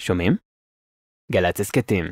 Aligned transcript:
שומעים? 0.00 0.36
גל"צ 1.32 1.60
הסכתים. 1.60 2.04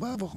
Bravo. 0.00 0.28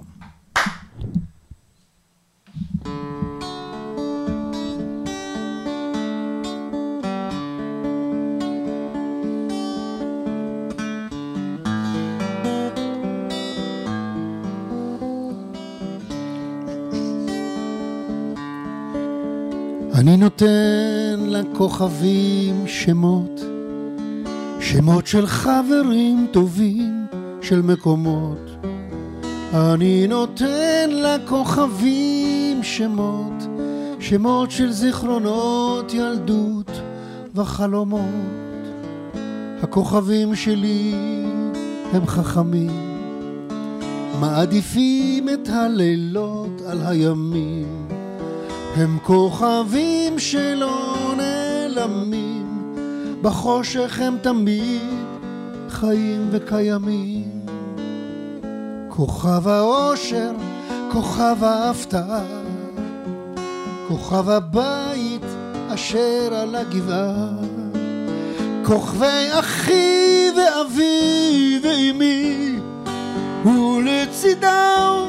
אני 20.02 20.18
נותן 20.18 21.20
לכוכבים 21.20 22.68
שמות, 22.68 23.42
שמות 24.60 25.08
של 25.08 25.28
חברים 25.28 26.28
טובים, 26.32 27.06
של 27.42 27.62
מקומות. 27.62 28.50
אני 29.54 30.08
נותן 30.08 30.90
לכוכבים 30.90 32.64
שמות, 32.64 33.48
שמות 34.00 34.52
של 34.52 34.72
זיכרונות 34.72 35.94
ילדות 35.94 36.72
וחלומות. 37.36 38.72
הכוכבים 39.64 40.36
שלי 40.36 40.94
הם 41.94 42.06
חכמים, 42.06 42.98
מעדיפים 44.20 45.30
את 45.30 45.50
הלילות 45.50 46.62
על 46.68 46.82
הימים. 46.86 47.81
הם 48.76 48.98
כוכבים 49.04 50.20
שלא 50.20 50.96
נעלמים, 51.18 52.76
בחושך 53.22 54.00
הם 54.00 54.18
תמיד 54.22 54.82
חיים 55.70 56.28
וקיימים. 56.32 57.42
כוכב 58.90 59.48
האושר, 59.48 60.32
כוכב 60.92 61.44
ההפתעה, 61.44 62.24
כוכב 63.88 64.30
הבית 64.30 65.26
אשר 65.74 66.34
על 66.34 66.56
הגבעה. 66.56 67.30
כוכבי 68.66 69.28
אחי 69.40 70.28
ואבי 70.38 71.60
ואמי, 71.64 72.56
ולצידם 73.46 75.06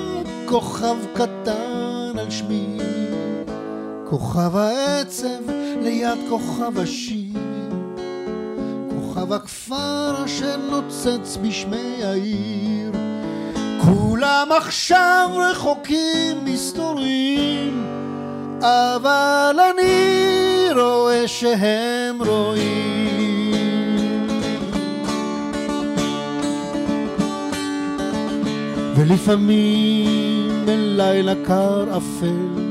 כוכב 0.46 0.96
קטן 1.14 2.18
על 2.18 2.30
שמי. 2.30 2.91
כוכב 4.12 4.56
העצב 4.56 5.50
ליד 5.82 6.18
כוכב 6.28 6.78
השיר, 6.78 7.40
כוכב 8.90 9.32
הכפר 9.32 10.24
אשר 10.24 10.56
נוצץ 10.70 11.38
בשמי 11.42 12.04
העיר. 12.04 12.92
כולם 13.84 14.48
עכשיו 14.56 15.28
רחוקים 15.50 16.44
מסתורים, 16.44 17.86
אבל 18.60 19.56
אני 19.74 20.68
רואה 20.80 21.28
שהם 21.28 22.22
רואים. 22.22 23.52
ולפעמים 28.96 30.66
בלילה 30.66 31.34
קר 31.46 31.96
אפל 31.96 32.61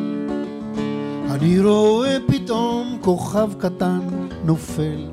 אני 1.41 1.59
רואה 1.59 2.17
פתאום 2.27 2.97
כוכב 3.01 3.49
קטן 3.57 3.99
נופל, 4.45 5.07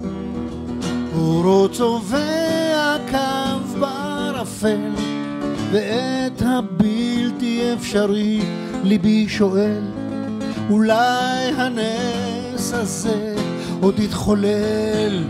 אורו 1.15 1.69
צובע 1.69 2.97
קו 3.11 3.79
בערפל, 3.81 4.91
ואת 5.71 6.43
הבלתי 6.43 7.73
אפשרי 7.75 8.41
ליבי 8.85 9.29
שואל, 9.29 9.83
אולי 10.71 11.53
הנס 11.57 12.73
הזה 12.73 13.35
עוד 13.81 13.99
יתחולל. 13.99 15.25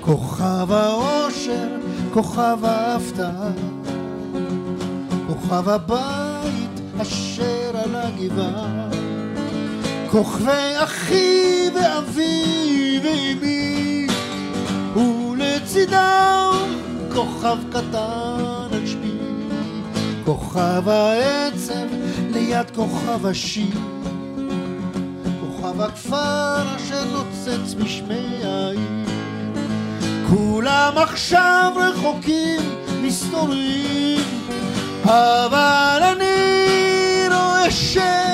כוכב 0.00 0.72
האושר, 0.72 1.68
כוכב 2.12 2.58
ההפתעה, 2.62 3.50
כוכב 5.26 5.68
הבית 5.68 6.80
אשר 7.02 7.70
על 7.74 7.94
הגבעה. 7.94 8.95
כוכבי 10.16 10.74
אחי 10.76 11.70
ואבי 11.74 13.00
ואמי 13.04 14.06
ולצידם 14.96 16.68
כוכב 17.14 17.56
קטן 17.70 18.66
על 18.72 18.86
שמי. 18.86 19.10
כוכב 20.24 20.88
העצב 20.88 21.86
ליד 22.30 22.70
כוכב 22.74 23.26
השיר 23.26 23.78
כוכב 25.40 25.80
הכפר 25.80 26.76
אשר 26.76 27.04
נוצץ 27.04 27.74
בשמי 27.74 28.40
העיר. 28.44 29.06
כולם 30.28 30.92
עכשיו 30.96 31.72
רחוקים 31.76 32.60
מסתורים 33.02 34.20
אבל 35.04 36.02
אני 36.02 37.28
רואה 37.28 37.70
שהם 37.70 38.25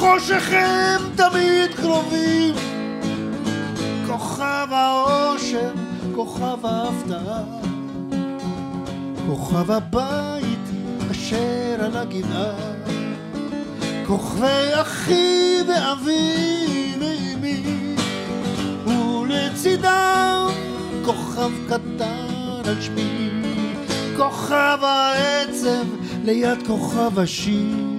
בחושך 0.00 0.52
הם 0.52 1.02
תמיד 1.16 1.74
קרובים. 1.76 2.54
כוכב 4.06 4.66
האושר, 4.70 5.72
כוכב 6.14 6.66
ההפתעה, 6.66 7.42
כוכב 9.26 9.70
הבית 9.70 10.68
אשר 11.10 11.84
על 11.84 11.96
הגבעה, 11.96 12.54
כוכבי 14.06 14.70
אחי 14.74 15.58
ואבי 15.68 16.94
ואמי, 17.00 17.96
ולצידם 18.86 20.48
כוכב 21.04 21.50
קטן 21.68 22.62
על 22.64 22.80
שמי, 22.80 23.30
כוכב 24.16 24.78
העצב 24.82 25.84
ליד 26.24 26.66
כוכב 26.66 27.18
השיר. 27.18 27.89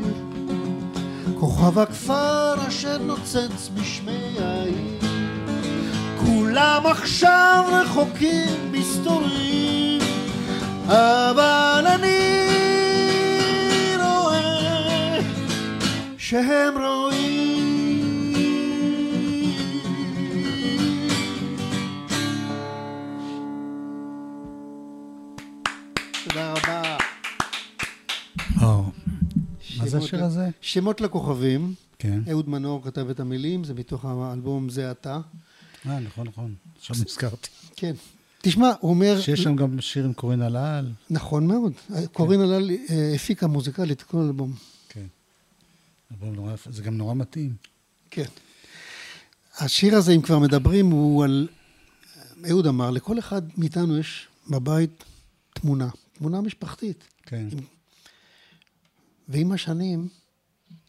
כוכב 1.42 1.80
הכפר 1.80 2.68
אשר 2.68 2.98
נוצץ 2.98 3.70
בשמי 3.74 4.36
העיר. 4.40 5.00
כולם 6.26 6.82
עכשיו 6.86 7.64
רחוקים 7.72 8.72
מסתורים 8.72 10.02
אבל 10.86 11.84
אני 11.88 12.38
רואה 13.98 15.20
שהם 16.18 16.78
רואים 16.78 17.31
זה 29.92 30.06
השיר 30.06 30.24
הזה? 30.24 30.50
שמות 30.62 31.02
לכוכבים. 31.02 31.74
כן. 32.00 32.22
אהוד 32.30 32.50
מנור 32.50 32.84
כתב 32.84 33.10
את 33.10 33.20
המילים, 33.20 33.64
זה 33.64 33.74
מתוך 33.74 34.06
האלבום 34.06 34.70
זה 34.70 34.92
אתה. 34.92 35.20
אה, 35.90 36.00
נכון, 36.00 36.28
נכון. 36.28 36.56
עכשיו 36.78 36.96
נזכרתי. 37.06 37.50
כן. 37.76 37.94
תשמע, 38.42 38.72
הוא 38.80 38.90
אומר... 38.90 39.22
שיש 39.22 39.44
שם 39.44 39.56
גם 39.56 39.82
שיר 39.82 40.06
עם 40.06 40.14
קורין 40.14 40.42
הלל. 40.42 40.92
נכון 41.10 41.48
מאוד. 41.48 41.74
קורין 42.14 42.42
הלל 42.42 42.72
אה, 42.72 43.12
הפיקה 43.16 43.48
מוזיקלית 43.48 43.98
את 43.98 44.04
כל 44.04 44.18
האלבום. 44.18 44.54
כן. 44.90 45.06
אלבום 46.12 46.36
נורא 46.36 46.54
יפה, 46.54 46.72
זה 46.72 46.84
גם 46.84 46.98
נורא 46.98 47.14
מתאים. 47.14 47.56
כן. 48.12 48.26
השיר 49.58 49.96
הזה, 49.96 50.12
אם 50.12 50.22
כבר 50.22 50.40
מדברים, 50.40 50.86
הוא 50.86 51.24
על... 51.24 51.48
אהוד 52.50 52.68
אמר, 52.68 52.92
לכל 52.92 53.20
אחד 53.20 53.42
מאיתנו 53.58 53.98
יש 53.98 54.28
בבית 54.50 55.04
תמונה, 55.54 55.90
תמונה 56.14 56.42
משפחתית. 56.42 57.04
כן. 57.26 57.48
עם 57.52 57.60
ועם 59.32 59.52
השנים, 59.52 60.08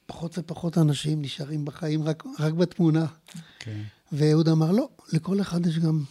פחות 0.07 0.39
ופחות 0.39 0.79
אנשים 0.79 1.23
נשארים 1.23 1.65
בחיים 1.65 2.03
רק, 2.03 2.23
רק 2.39 2.53
בתמונה. 2.53 3.07
כן. 3.59 3.83
ואהוד 4.13 4.49
אמר, 4.49 4.71
לא, 4.73 4.89
לכל 5.13 5.41
אחד 5.41 5.67
יש 5.67 5.79
גם 5.79 6.03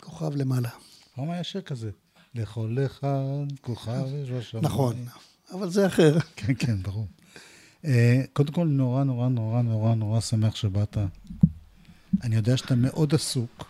כוכב 0.00 0.36
למעלה. 0.36 0.68
פעם 1.14 1.30
היה 1.30 1.44
שיר 1.44 1.60
כזה, 1.60 1.90
לכל 2.34 2.76
אחד 2.86 3.22
כוכב 3.60 4.04
יש 4.22 4.30
בשמיים. 4.30 4.64
נכון, 4.66 5.04
אבל 5.54 5.70
זה 5.70 5.86
אחר. 5.86 6.18
כן, 6.36 6.52
כן, 6.58 6.82
ברור. 6.82 7.06
קודם 8.32 8.52
כל, 8.52 8.66
נורא, 8.66 9.04
נורא, 9.04 9.28
נורא, 9.28 9.62
נורא, 9.62 9.94
נורא 9.94 10.20
שמח 10.20 10.54
שבאת. 10.56 10.96
אני 12.22 12.36
יודע 12.36 12.56
שאתה 12.56 12.74
מאוד 12.74 13.14
עסוק. 13.14 13.64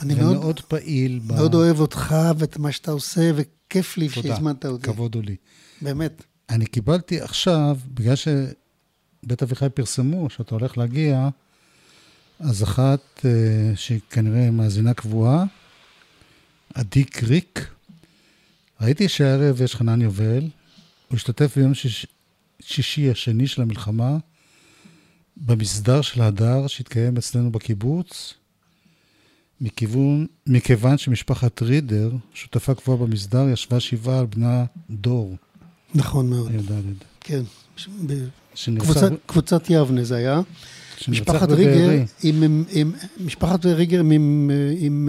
אני 0.00 0.14
מאוד, 0.14 0.36
ומאוד 0.36 0.60
פעיל. 0.60 1.18
ב- 1.18 1.32
מאוד 1.32 1.54
אוהב 1.54 1.80
אותך 1.80 2.14
ואת 2.38 2.56
מה 2.58 2.72
שאתה 2.72 2.90
עושה, 2.90 3.30
וכיף 3.34 3.96
לי 3.96 4.08
תודה. 4.08 4.28
שהזמנת 4.28 4.66
אותי. 4.66 4.82
כבוד 4.86 5.14
הוא 5.14 5.22
לי. 5.22 5.36
באמת. 5.82 6.24
אני 6.48 6.66
קיבלתי 6.66 7.20
עכשיו, 7.20 7.78
בגלל 7.94 8.14
שבית 8.16 9.42
אביחי 9.42 9.68
פרסמו 9.68 10.30
שאתה 10.30 10.54
הולך 10.54 10.78
להגיע, 10.78 11.28
אז 12.40 12.62
אחת 12.62 13.00
אה, 13.24 13.76
שהיא 13.76 14.00
כנראה 14.10 14.50
מאזינה 14.50 14.94
קבועה, 14.94 15.44
עדי 16.74 17.04
קריק, 17.04 17.70
ראיתי 18.80 19.08
שהערב 19.08 19.62
יש 19.62 19.74
חנן 19.74 20.02
יובל, 20.02 20.48
הוא 21.08 21.16
השתתף 21.16 21.56
ביום 21.56 21.74
שיש, 21.74 22.06
שישי 22.60 23.10
השני 23.10 23.46
של 23.46 23.62
המלחמה 23.62 24.16
במסדר 25.36 26.02
של 26.02 26.22
הדר 26.22 26.66
שהתקיים 26.66 27.16
אצלנו 27.16 27.52
בקיבוץ, 27.52 28.34
מכיוון, 29.60 30.26
מכיוון 30.46 30.98
שמשפחת 30.98 31.62
רידר, 31.62 32.10
שותפה 32.34 32.74
קבועה 32.74 32.98
במסדר, 32.98 33.48
ישבה 33.48 33.80
שבעה 33.80 34.18
על 34.18 34.26
בנה 34.26 34.64
דור, 34.90 35.36
נכון 35.94 36.30
מאוד. 36.30 36.50
הי"ד. 36.50 36.70
כן. 37.20 37.42
שנרצח, 38.54 39.08
קבוצת, 39.26 39.62
יבנה 39.70 40.04
זה 40.04 40.16
היה. 40.16 40.40
משפחת. 41.08 41.50
ריגר, 41.50 41.90
עם, 42.22 42.42
עם, 42.42 42.64
עם, 42.70 42.92
משפחת 43.20 43.66
ריגר 43.66 44.00
עם, 44.00 44.10
עם, 44.10 44.50
עם, 44.78 45.08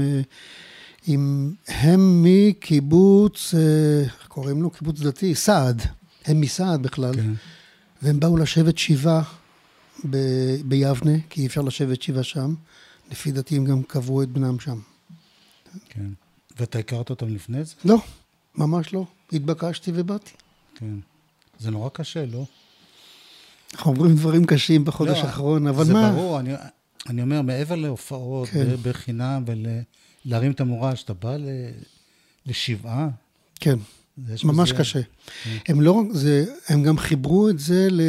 עם, 1.07 1.53
הם 1.67 2.23
מקיבוץ, 2.23 3.53
אה, 3.53 3.59
איך 4.03 4.25
קוראים 4.27 4.61
לו? 4.61 4.69
קיבוץ 4.69 4.99
דתי, 4.99 5.35
סעד. 5.35 5.81
הם 6.25 6.41
מסעד 6.41 6.83
בכלל. 6.83 7.13
כן. 7.13 7.33
והם 8.01 8.19
באו 8.19 8.37
לשבת 8.37 8.77
שבעה 8.77 9.23
ב- 10.09 10.55
ביבנה, 10.65 11.11
כי 11.29 11.41
אי 11.41 11.47
אפשר 11.47 11.61
לשבת 11.61 12.01
שבעה 12.01 12.23
שם. 12.23 12.53
לפי 13.11 13.31
דעתי 13.31 13.55
הם 13.57 13.65
גם 13.65 13.83
קברו 13.83 14.21
את 14.21 14.29
בנם 14.29 14.59
שם. 14.59 14.79
כן. 15.89 16.09
ואתה 16.59 16.79
הכרת 16.79 17.09
אותם 17.09 17.35
לפני 17.35 17.63
זה? 17.63 17.73
לא, 17.85 17.97
ממש 18.55 18.93
לא. 18.93 19.05
התבקשתי 19.33 19.91
ובאתי. 19.95 20.31
כן. 20.79 20.95
זה 21.59 21.71
נורא 21.71 21.89
קשה, 21.89 22.25
לא? 22.25 22.45
אנחנו 23.73 23.91
אומרים 23.91 24.15
דברים 24.15 24.45
קשים 24.45 24.85
בחודש 24.85 25.17
לא, 25.17 25.23
האחרון, 25.23 25.67
אבל 25.67 25.85
זה 25.85 25.93
מה? 25.93 26.11
ברור, 26.11 26.39
אני, 26.39 26.53
אני 27.09 27.21
אומר, 27.21 27.41
מעבר 27.41 27.75
להופעות, 27.75 28.49
כן. 28.49 28.65
כן. 28.65 28.75
בחינם 28.89 29.43
ולהרים 30.25 30.51
את 30.51 30.61
המורה, 30.61 30.95
שאתה 30.95 31.13
בא 31.13 31.35
ל, 31.37 31.45
לשבעה, 32.45 33.09
כן, 33.59 33.79
ממש 34.43 34.71
בזה- 34.71 34.79
קשה. 34.79 34.99
הם 35.67 35.81
לא 35.81 36.01
זה, 36.11 36.45
הם 36.67 36.83
גם 36.83 36.97
חיברו 36.97 37.49
את 37.49 37.59
זה 37.59 37.87
ל, 37.91 38.01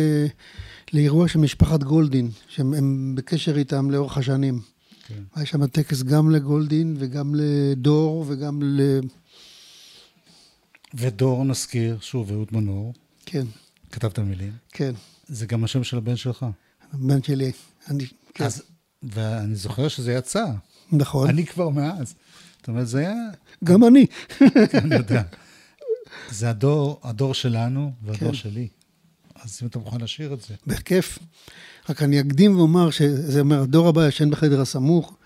לאירוע 0.93 1.29
של 1.29 1.39
משפחת 1.39 1.83
גולדין, 1.83 2.31
שהם 2.49 2.75
הם 2.75 3.15
בקשר 3.15 3.57
איתם 3.59 3.91
לאורך 3.91 4.19
השנים. 4.19 4.61
כן. 5.07 5.23
היה 5.35 5.47
שם 5.47 5.67
טקס 5.67 6.03
גם 6.03 6.31
לגולדין 6.31 6.97
וגם 6.99 7.35
לדור 7.37 8.25
וגם 8.29 8.61
ל... 8.63 8.81
ודור 10.95 11.45
נזכיר, 11.45 11.99
שוב, 12.01 12.33
אהוד 12.33 12.49
מנור, 12.53 12.95
כן, 13.27 13.45
כתב 13.91 14.09
את 14.09 14.19
המילים. 14.19 14.53
כן, 14.73 14.93
זה 15.27 15.47
גם 15.47 15.65
השם 15.65 15.85
של 15.85 15.97
הבן 15.97 16.17
שלך. 16.17 16.47
הבן 16.93 17.23
שלי. 17.23 17.53
אני, 17.89 18.07
כן, 18.35 18.45
אז, 18.45 18.63
ואני 19.03 19.55
זוכר 19.55 19.89
שזה 19.89 20.13
יצא. 20.13 20.45
נכון. 20.93 21.29
אני 21.29 21.47
כבר 21.47 21.69
מאז. 21.69 22.15
זאת 22.59 22.69
אומרת, 22.69 22.89
זה 22.89 22.99
היה, 22.99 23.15
גם 23.65 23.85
אני. 23.85 24.07
אני 24.75 24.95
יודע. 24.95 25.23
זה 26.31 26.51
הדור, 26.51 27.01
הדור 27.03 27.35
שלנו 27.35 27.93
והדור 28.03 28.29
כן. 28.29 28.35
שלי. 28.35 28.69
אז 29.35 29.59
אם 29.63 29.67
אתה 29.67 29.79
מוכן 29.79 30.01
לשיר 30.01 30.35
את 30.35 30.41
זה. 30.41 30.55
בכיף. 30.67 31.19
רק 31.89 32.03
אני 32.03 32.21
אקדים 32.21 32.57
ואומר 32.57 32.91
שזה 32.91 33.41
אומר, 33.41 33.63
הדור 33.63 33.89
הבא 33.89 34.09
ישן 34.09 34.31
בחדר 34.31 34.61
הסמוך, 34.61 35.17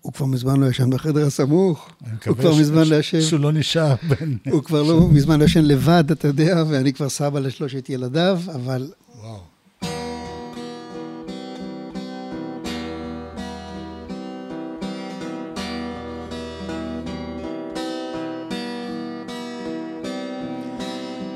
הוא 0.00 0.12
כבר 0.12 0.26
מזמן 0.26 0.60
לא 0.60 0.66
ישן 0.66 0.90
בחדר 0.90 1.26
הסמוך, 1.26 1.88
אני 2.02 2.10
הוא 2.10 2.16
מקווה 2.16 2.34
כבר 2.42 2.54
ש- 2.54 2.58
מזמן 2.60 2.84
ש- 2.84 2.90
לא 2.90 2.96
ישן. 2.96 3.20
שהוא 3.20 3.40
לא 3.40 3.52
נשאר 3.52 3.94
בין... 4.08 4.38
הוא 4.50 4.62
כבר 4.64 4.82
לא 4.82 5.08
מזמן 5.12 5.42
ישן 5.42 5.64
לבד, 5.64 6.04
אתה 6.10 6.28
יודע, 6.28 6.64
ואני 6.68 6.92
כבר 6.92 7.08
סבא 7.08 7.40
לשלושת 7.40 7.88
ילדיו, 7.90 8.38
אבל 8.54 8.90
וואו. 9.22 9.38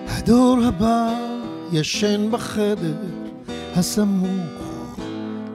הדור 0.09 0.59
הבא 0.65 1.15
ישן 1.73 2.31
בחדר 2.31 2.97
הסמוך, 3.77 5.01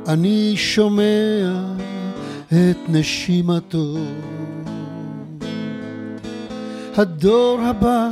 אני 0.08 0.54
שומע 0.58 1.75
את 2.56 2.90
נשימתו. 2.90 3.96
הדור 6.98 7.60
הבא 7.62 8.10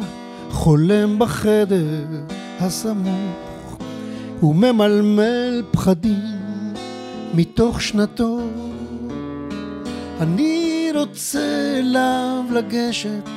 חולם 0.50 1.19
בחדר 1.19 2.06
הסמוך, 2.60 3.78
וממלמל 4.44 5.63
פחדים 5.72 6.74
מתוך 7.34 7.81
שנתו. 7.81 8.40
אני 10.19 10.90
רוצה 10.95 11.75
אליו 11.80 12.44
לגשת 12.51 13.30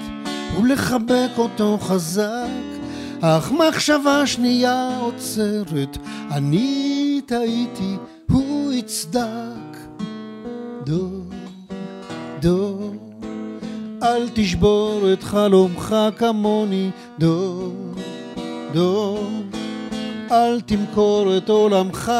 ולחבק 0.61 1.31
אותו 1.38 1.79
חזק, 1.81 2.49
אך 3.20 3.53
מחשבה 3.53 4.26
שנייה 4.26 4.99
עוצרת, 5.00 5.97
אני 6.31 7.20
טעיתי, 7.26 7.97
הוא 8.31 8.73
יצדק. 8.73 9.56
דור, 10.86 11.24
דור, 12.40 12.94
אל 14.02 14.28
תשבור 14.34 15.12
את 15.12 15.22
חלומך 15.22 15.96
כמוני, 16.18 16.90
דור, 17.18 17.72
דור, 18.72 19.28
אל 20.30 20.60
תמכור 20.60 21.36
את 21.36 21.48
עולמך, 21.48 22.12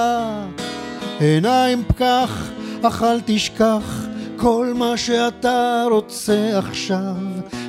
עיניים 1.21 1.85
פקח, 1.89 2.51
אך 2.83 3.03
אל 3.03 3.21
תשכח 3.25 4.07
כל 4.37 4.73
מה 4.75 4.97
שאתה 4.97 5.85
רוצה 5.91 6.59
עכשיו, 6.59 7.17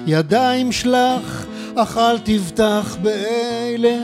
ידיים 0.08 0.72
שלח, 0.72 1.46
אך 1.76 1.98
אל 1.98 2.20
תבטח 2.20 2.98
באלה 3.02 4.00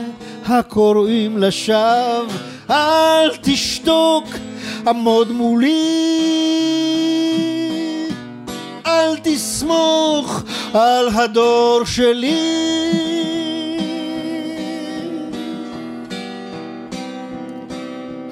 הקוראים 0.46 1.38
לשווא, 1.38 2.53
אל 2.70 3.36
תשתוק, 3.42 4.24
עמוד 4.86 5.32
מולי, 5.32 5.68
אל 8.86 9.16
תסמוך 9.22 10.42
על 10.74 11.08
הדור 11.08 11.80
שלי. 11.84 12.94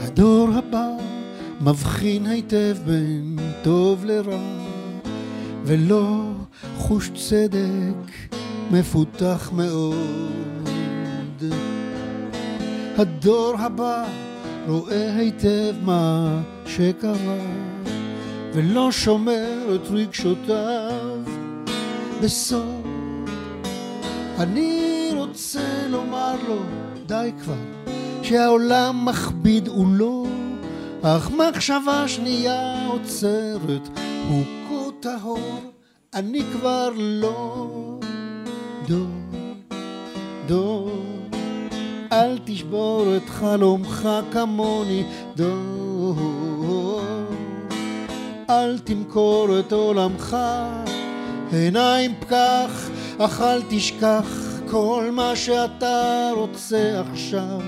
הדור 0.01 0.49
הבא 0.55 0.89
מבחין 1.61 2.27
היטב 2.27 2.77
בין 2.87 3.39
טוב 3.63 4.05
לרע, 4.05 4.39
ולא 5.65 6.23
חוש 6.77 7.11
צדק 7.15 8.13
מפותח 8.71 9.51
מאוד. 9.53 10.52
הדור 12.99 13.55
הבא 13.59 14.05
רואה 14.69 15.17
היטב 15.17 15.75
מה 15.83 16.39
שקרה, 16.67 17.39
ולא 18.55 18.93
שומר 18.93 19.75
את 19.75 19.91
רגשותיו 19.91 21.19
בסוד. 22.23 22.83
אני 24.39 25.11
רוצה 25.15 25.87
לומר 25.89 26.35
לו, 26.49 26.63
די 27.07 27.31
כבר, 27.43 27.55
שהעולם 28.23 29.05
מכביד 29.05 29.69
הוא 29.69 29.87
לא, 29.91 30.27
אך 31.03 31.31
מחשבה 31.31 32.09
שנייה 32.09 32.87
עוצרת, 32.87 33.89
הוא 34.29 34.45
כה 34.69 34.91
טהור, 35.01 35.61
אני 36.15 36.43
כבר 36.53 36.91
לא. 36.97 37.69
דור, 38.89 39.07
דור, 40.47 41.22
אל 42.13 42.39
תשבור 42.45 43.17
את 43.17 43.29
חלומך 43.29 44.09
כמוני, 44.33 45.05
דור. 45.37 47.01
אל 48.51 48.79
תמכור 48.79 49.59
את 49.59 49.73
עולמך, 49.73 50.37
עיניים 51.53 52.15
פקח, 52.21 52.89
אך 53.19 53.41
אל 53.41 53.63
תשכח 53.69 54.61
כל 54.71 55.11
מה 55.13 55.37
שאתה 55.37 56.31
רוצה 56.37 57.03
עכשיו. 57.13 57.61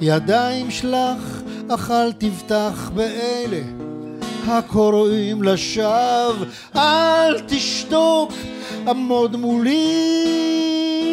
ידיים 0.00 0.70
שלח, 0.70 1.42
אך 1.68 1.90
אל 1.90 2.12
תבטח 2.12 2.90
באלה 2.94 3.60
הקוראים 4.46 5.42
לשווא. 5.42 6.44
אל 6.76 7.40
תשתוק, 7.46 8.32
עמוד 8.88 9.36
מולי. 9.36 11.07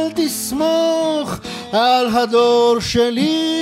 אל 0.00 0.10
תסמוך 0.14 1.40
על 1.72 2.06
הדור 2.06 2.76
שלי. 2.80 3.60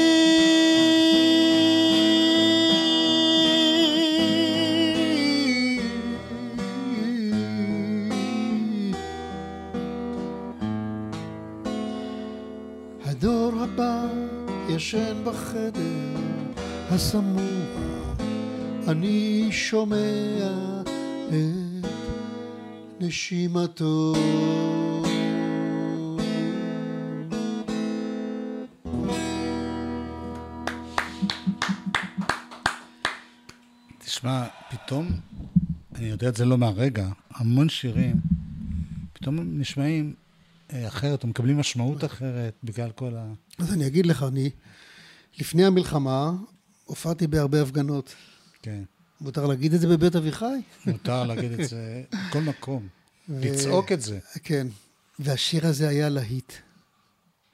הדור 13.06 13.52
הבא 13.60 14.02
ישן 14.68 15.24
בחדר 15.24 15.98
הסמוך, 16.90 18.20
אני 18.88 19.48
שומע 19.50 19.96
את 21.28 21.86
נשימתו. 23.00 24.12
תשמע, 34.18 34.46
פתאום, 34.70 35.08
אני 35.94 36.06
יודע 36.06 36.28
את 36.28 36.36
זה 36.36 36.44
לא 36.44 36.58
מהרגע, 36.58 37.08
המון 37.30 37.68
שירים, 37.68 38.16
פתאום 39.12 39.38
הם 39.38 39.60
נשמעים 39.60 40.14
אה, 40.72 40.88
אחרת, 40.88 41.22
או 41.22 41.28
מקבלים 41.28 41.58
משמעות 41.58 42.04
אחרת 42.04 42.54
בגלל 42.64 42.90
כל 42.90 43.16
ה... 43.16 43.32
אז 43.58 43.72
אני 43.72 43.86
אגיד 43.86 44.06
לך, 44.06 44.22
אני 44.22 44.50
לפני 45.38 45.64
המלחמה 45.64 46.32
הופעתי 46.84 47.26
בהרבה 47.26 47.62
הפגנות. 47.62 48.14
כן. 48.62 48.82
מותר 49.20 49.46
להגיד 49.46 49.74
את 49.74 49.80
זה 49.80 49.88
בבית 49.88 50.16
אביחי? 50.16 50.60
מותר 50.86 51.24
להגיד 51.24 51.52
את 51.52 51.68
זה 51.68 52.02
בכל 52.28 52.40
מקום. 52.40 52.88
ו- 53.28 53.40
לצעוק 53.44 53.92
את 53.92 54.02
זה. 54.02 54.18
כן. 54.44 54.66
והשיר 55.18 55.66
הזה 55.66 55.88
היה 55.88 56.08
להיט. 56.08 56.52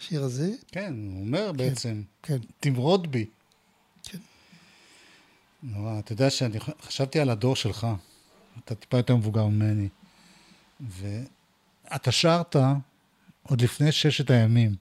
השיר 0.01 0.23
הזה? 0.23 0.51
כן, 0.73 0.95
הוא 1.07 1.21
אומר 1.21 1.53
בעצם, 1.53 2.03
כן. 2.23 2.39
תמרוד 2.61 3.13
בי. 3.13 3.27
נורא, 5.65 5.99
אתה 5.99 6.13
יודע 6.13 6.31
שאני 6.31 6.61
חשבתי 6.61 7.21
על 7.21 7.31
הדור 7.31 7.57
שלך, 7.57 7.87
אתה 8.65 8.75
טיפה 8.75 8.97
יותר 8.97 9.17
מבוגר 9.17 9.47
ממני, 9.47 9.89
ואתה 10.81 12.13
שרת 12.13 12.57
עוד 13.43 13.61
לפני 13.61 13.93
ששת 13.93 14.31
הימים, 14.31 14.75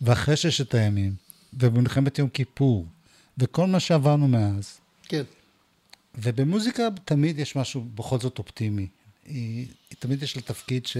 ואחרי 0.00 0.36
ששת 0.36 0.74
הימים, 0.74 1.14
ובמלחמת 1.52 2.18
יום 2.18 2.28
כיפור, 2.28 2.86
וכל 3.38 3.66
מה 3.66 3.80
שעברנו 3.80 4.28
מאז. 4.28 4.78
כן. 5.02 5.22
ובמוזיקה 6.14 6.82
תמיד 7.04 7.38
יש 7.38 7.56
משהו 7.56 7.86
בכל 7.94 8.18
זאת 8.20 8.38
אופטימי. 8.38 8.88
היא, 9.24 9.66
היא 9.90 9.96
תמיד 9.98 10.22
יש 10.22 10.36
לה 10.36 10.42
תפקיד 10.42 10.86
ש... 10.86 10.96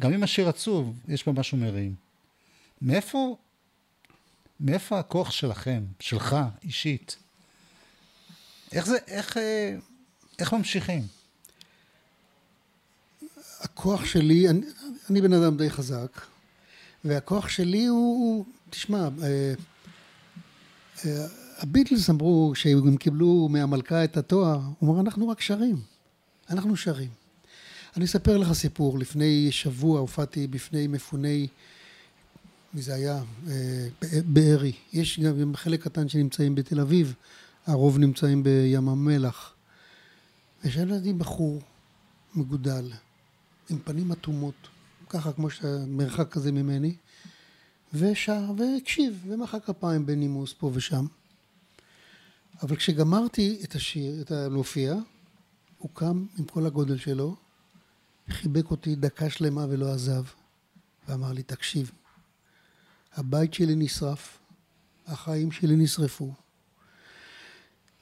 גם 0.00 0.12
אם 0.12 0.22
השיר 0.22 0.48
עצוב, 0.48 0.98
יש 1.08 1.26
בה 1.26 1.32
משהו 1.32 1.58
מרים. 1.58 1.94
מאיפה, 2.82 3.36
מאיפה 4.60 4.98
הכוח 4.98 5.30
שלכם, 5.30 5.84
שלך, 6.00 6.36
אישית? 6.62 7.16
איך 8.72 8.86
זה, 8.86 8.96
איך, 9.06 9.36
אה, 9.36 9.76
איך 10.38 10.52
ממשיכים? 10.52 11.02
הכוח 13.60 14.04
שלי, 14.04 14.48
אני, 14.48 14.66
אני 15.10 15.20
בן 15.20 15.32
אדם 15.32 15.56
די 15.56 15.70
חזק, 15.70 16.20
והכוח 17.04 17.48
שלי 17.48 17.86
הוא, 17.86 17.98
הוא 17.98 18.44
תשמע, 18.70 19.08
אה, 19.22 19.54
אה, 21.04 21.26
הביטלס 21.58 22.10
אמרו 22.10 22.52
שהם 22.54 22.96
קיבלו 22.96 23.48
מהמלכה 23.50 24.04
את 24.04 24.16
התואר, 24.16 24.60
הוא 24.78 24.90
אמר, 24.90 25.00
אנחנו 25.00 25.28
רק 25.28 25.40
שרים, 25.40 25.76
אנחנו 26.50 26.76
שרים. 26.76 27.10
אני 27.96 28.04
אספר 28.04 28.36
לך 28.36 28.52
סיפור, 28.52 28.98
לפני 28.98 29.48
שבוע 29.52 30.00
הופעתי 30.00 30.46
בפני 30.46 30.86
מפוני, 30.86 31.46
מי 32.74 32.82
זה 32.82 32.94
היה? 32.94 33.22
אה, 33.50 33.88
בארי. 34.24 34.72
יש 34.92 35.20
גם 35.20 35.56
חלק 35.56 35.82
קטן 35.82 36.08
שנמצאים 36.08 36.54
בתל 36.54 36.80
אביב, 36.80 37.14
הרוב 37.66 37.98
נמצאים 37.98 38.42
בים 38.42 38.88
המלח. 38.88 39.54
ושאל 40.64 40.92
אותי 40.92 41.12
בחור 41.12 41.60
מגודל, 42.34 42.92
עם 43.70 43.78
פנים 43.78 44.12
אטומות, 44.12 44.54
ככה 45.08 45.32
כמו 45.32 45.50
שהמרחק 45.50 46.30
כזה 46.30 46.52
ממני, 46.52 46.94
ושר, 47.94 48.52
והקשיב, 48.56 49.24
ומחא 49.26 49.58
כפיים 49.58 50.06
בנימוס 50.06 50.54
פה 50.58 50.70
ושם. 50.74 51.06
אבל 52.62 52.76
כשגמרתי 52.76 53.60
את 53.64 53.74
השיר, 53.74 54.20
את 54.20 54.30
הלהופיע, 54.30 54.94
הוא 55.78 55.90
קם 55.94 56.26
עם 56.38 56.44
כל 56.44 56.66
הגודל 56.66 56.98
שלו, 56.98 57.36
חיבק 58.28 58.70
אותי 58.70 58.94
דקה 58.94 59.30
שלמה 59.30 59.66
ולא 59.68 59.92
עזב, 59.92 60.24
ואמר 61.08 61.32
לי, 61.32 61.42
תקשיב, 61.42 61.90
הבית 63.14 63.54
שלי 63.54 63.74
נשרף, 63.74 64.38
החיים 65.06 65.52
שלי 65.52 65.76
נשרפו, 65.76 66.32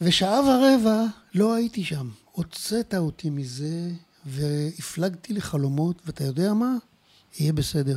ושעה 0.01 0.41
ורבע 0.41 1.05
לא 1.35 1.55
הייתי 1.55 1.85
שם. 1.85 2.09
הוצאת 2.33 2.95
אותי 2.95 3.31
מזה 3.31 3.91
והפלגתי 4.27 5.33
לחלומות, 5.33 6.03
ואתה 6.07 6.25
יודע 6.25 6.55
מה? 6.55 6.75
יהיה 7.39 7.53
בסדר. 7.53 7.97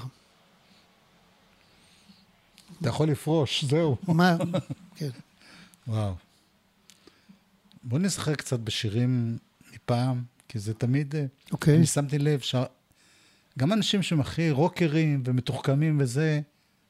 אתה 2.81 2.89
יכול 2.89 3.09
לפרוש, 3.09 3.63
זהו. 3.63 3.97
מה? 4.07 4.37
כן. 4.95 5.09
וואו. 5.87 6.13
בוא 7.83 7.99
נשחק 7.99 8.37
קצת 8.37 8.59
בשירים 8.59 9.37
מפעם, 9.73 10.23
כי 10.47 10.59
זה 10.59 10.73
תמיד... 10.73 11.15
אה, 11.15 11.25
אוקיי. 11.51 11.77
אני 11.77 11.85
שמתי 11.85 12.19
לב 12.19 12.39
שגם 12.39 13.73
אנשים 13.73 14.03
שהם 14.03 14.19
הכי 14.19 14.51
רוקרים 14.51 15.23
ומתוחכמים 15.25 15.97
וזה, 15.99 16.41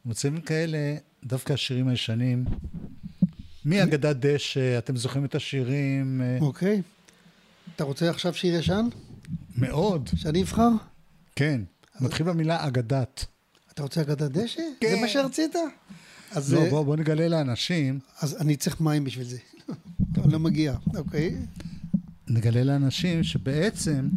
מוצאים 0.06 0.42
כאלה, 0.42 0.96
דווקא 1.24 1.54
השירים 1.54 1.88
הישנים. 1.88 2.46
מאגדת 3.66 4.16
דשא, 4.16 4.78
אתם 4.78 4.96
זוכרים 4.96 5.26
את 5.26 5.36
השירים? 5.36 6.22
אוקיי. 6.42 6.82
אתה 7.76 7.84
רוצה 7.84 8.10
עכשיו 8.10 8.34
שיר 8.34 8.56
ישן? 8.56 8.88
מאוד, 9.58 10.10
שאני 10.16 10.42
אבחר? 10.42 10.70
כן. 11.36 11.62
מתחיל 12.02 12.26
במילה 12.26 12.68
אגדת. 12.68 13.26
אתה 13.74 13.84
רוצה 13.84 14.02
אגדת 14.02 14.32
דשא? 14.32 14.62
כן. 14.80 14.88
זה 14.96 15.02
מה 15.02 15.08
שרצית? 15.08 15.56
אז, 16.32 16.54
לא, 16.54 16.60
אה, 16.60 16.70
בוא, 16.70 16.84
בוא 16.84 16.96
נגלה 16.96 17.28
לאנשים, 17.28 18.00
אז 18.20 18.42
אני 18.42 18.56
צריך 18.56 18.82
מים 18.82 19.04
בשביל 19.04 19.26
זה. 19.26 19.38
לא 20.32 20.40
מגיע, 20.40 20.76
אוקיי? 20.96 21.36
נגלה 22.28 22.64
לאנשים 22.64 23.24
שבעצם, 23.24 24.10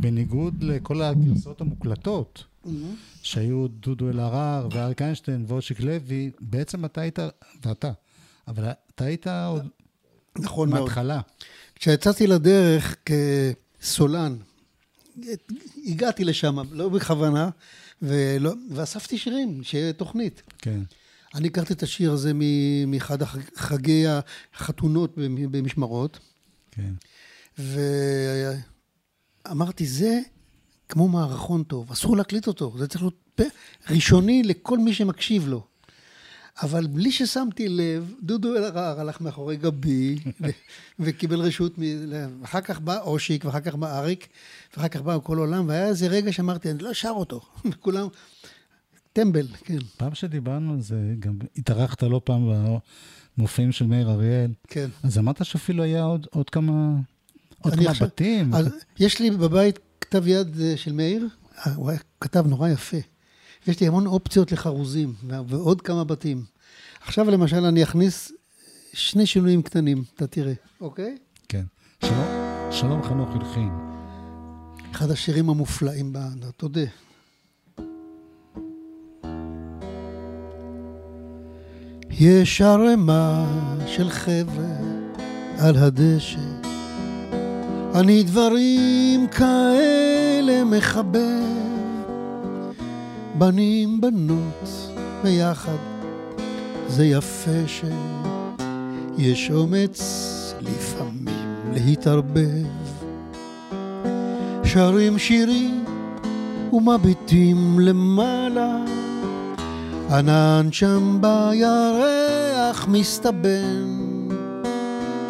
בניגוד 0.00 0.62
לכל 0.62 1.02
הגרסאות 1.02 1.60
המוקלטות, 1.60 2.44
שהיו 3.22 3.68
דודו 3.68 4.10
אלהרר 4.10 4.68
ואריק 4.72 5.02
איינשטיין 5.02 5.44
ואושיק 5.48 5.80
לוי, 5.80 6.30
בעצם 6.40 6.84
אתה 6.84 7.00
היית, 7.00 7.18
ואתה, 7.64 7.92
אבל 8.48 8.64
אתה 8.94 9.04
היית 9.04 9.26
עוד 9.26 9.66
נכון 10.38 10.68
מאוד. 10.70 10.80
מההתחלה. 10.80 11.20
כשיצאתי 11.74 12.26
לדרך 12.26 12.96
כסולן, 13.80 14.36
הגעתי 15.86 16.24
לשם, 16.24 16.56
לא 16.70 16.88
בכוונה, 16.88 17.50
ולא, 18.02 18.52
ואספתי 18.70 19.18
שירים, 19.18 19.62
שיהיה 19.62 19.92
תוכנית. 19.92 20.42
כן. 20.58 20.80
אני 21.34 21.48
הכרתי 21.48 21.72
את 21.72 21.82
השיר 21.82 22.12
הזה 22.12 22.32
מאחד 22.86 23.18
חגי 23.56 24.04
החתונות 24.54 25.16
במ- 25.18 25.52
במשמרות, 25.52 26.18
כן. 26.70 26.92
ואמרתי, 29.44 29.86
זה 29.86 30.20
כמו 30.88 31.08
מערכון 31.08 31.62
טוב, 31.62 31.92
אסור 31.92 32.16
להקליט 32.16 32.46
אותו, 32.46 32.74
זה 32.78 32.88
צריך 32.88 33.02
להיות 33.02 33.40
ראשוני 33.90 34.42
לכל 34.42 34.78
מי 34.78 34.94
שמקשיב 34.94 35.48
לו. 35.48 35.66
אבל 36.62 36.86
בלי 36.86 37.12
ששמתי 37.12 37.68
לב, 37.68 38.12
דודו 38.22 38.56
אלהרר 38.56 39.00
הלך 39.00 39.20
מאחורי 39.20 39.56
גבי 39.56 40.18
וקיבל 40.98 41.40
רשות, 41.40 41.78
מ- 41.78 41.82
אחר 42.44 42.60
כך 42.60 42.80
בא 42.80 43.00
אושיק, 43.00 43.44
ואחר 43.44 43.60
כך 43.60 43.74
בא 43.74 43.98
אריק, 43.98 44.28
ואחר 44.76 44.88
כך 44.88 45.00
בא 45.02 45.18
כל 45.22 45.38
עולם, 45.38 45.68
והיה 45.68 45.86
איזה 45.88 46.06
רגע 46.06 46.32
שאמרתי, 46.32 46.70
אני 46.70 46.78
לא 46.78 46.92
שר 46.94 47.08
אותו. 47.16 47.40
וכולם, 47.70 48.06
טמבל, 49.12 49.46
כן, 49.64 49.78
פעם 49.96 50.14
שדיברנו 50.14 50.72
על 50.72 50.80
זה, 50.80 50.96
גם 51.18 51.34
התארחת 51.56 52.02
לא 52.02 52.20
פעם 52.24 52.50
במופעים 53.38 53.72
של 53.72 53.86
מאיר 53.86 54.10
אריאל, 54.10 54.50
כן. 54.68 54.88
אז 55.02 55.18
אמרת 55.18 55.44
שאפילו 55.44 55.82
היה 55.82 56.02
עוד, 56.02 56.26
עוד 56.30 56.50
כמה, 56.50 56.96
עוד 57.60 57.74
כמה 57.74 57.90
עכשיו- 57.90 58.06
בתים. 58.06 58.54
אז 58.54 58.68
יש 58.98 59.20
לי 59.20 59.30
בבית 59.30 59.78
כתב 60.00 60.26
יד 60.26 60.60
אה, 60.60 60.76
של 60.76 60.92
מאיר, 60.92 61.28
אה, 61.66 61.74
הוא 61.74 61.90
היה 61.90 61.98
כתב 62.20 62.46
נורא 62.46 62.68
יפה. 62.68 62.96
ויש 63.66 63.80
לי 63.80 63.86
המון 63.86 64.06
אופציות 64.06 64.52
לחרוזים, 64.52 65.14
ועוד 65.48 65.80
כמה 65.80 66.04
בתים. 66.04 66.42
עכשיו 67.00 67.30
למשל 67.30 67.64
אני 67.64 67.82
אכניס 67.82 68.32
שני 68.92 69.26
שינויים 69.26 69.62
קטנים, 69.62 70.04
אתה 70.14 70.26
תראה, 70.26 70.52
אוקיי? 70.80 71.16
כן. 71.48 71.64
שלום, 72.04 72.24
שלום 72.70 73.02
חנוך 73.02 73.28
הלחין. 73.34 73.70
אחד 74.92 75.10
השירים 75.10 75.50
המופלאים. 75.50 76.12
תודה. 76.56 76.80
יש 82.10 82.60
ערימה 82.60 83.46
של 83.86 84.10
חבר'ה 84.10 84.76
על 85.58 85.76
הדשא, 85.76 86.38
אני 87.94 88.22
דברים 88.22 89.26
כאלה 89.28 90.64
מחבב, 90.64 91.55
בנים 93.38 94.00
בנות 94.00 94.90
ביחד, 95.22 95.76
זה 96.88 97.04
יפה 97.06 97.60
שיש 97.66 99.50
אומץ 99.50 100.00
לפעמים 100.60 101.56
להתערבב. 101.72 102.66
שרים 104.64 105.18
שירים 105.18 105.84
ומביטים 106.72 107.80
למעלה, 107.80 108.84
ענן 110.10 110.68
שם 110.72 111.18
בירח 111.20 112.88
מסתבן, 112.88 114.28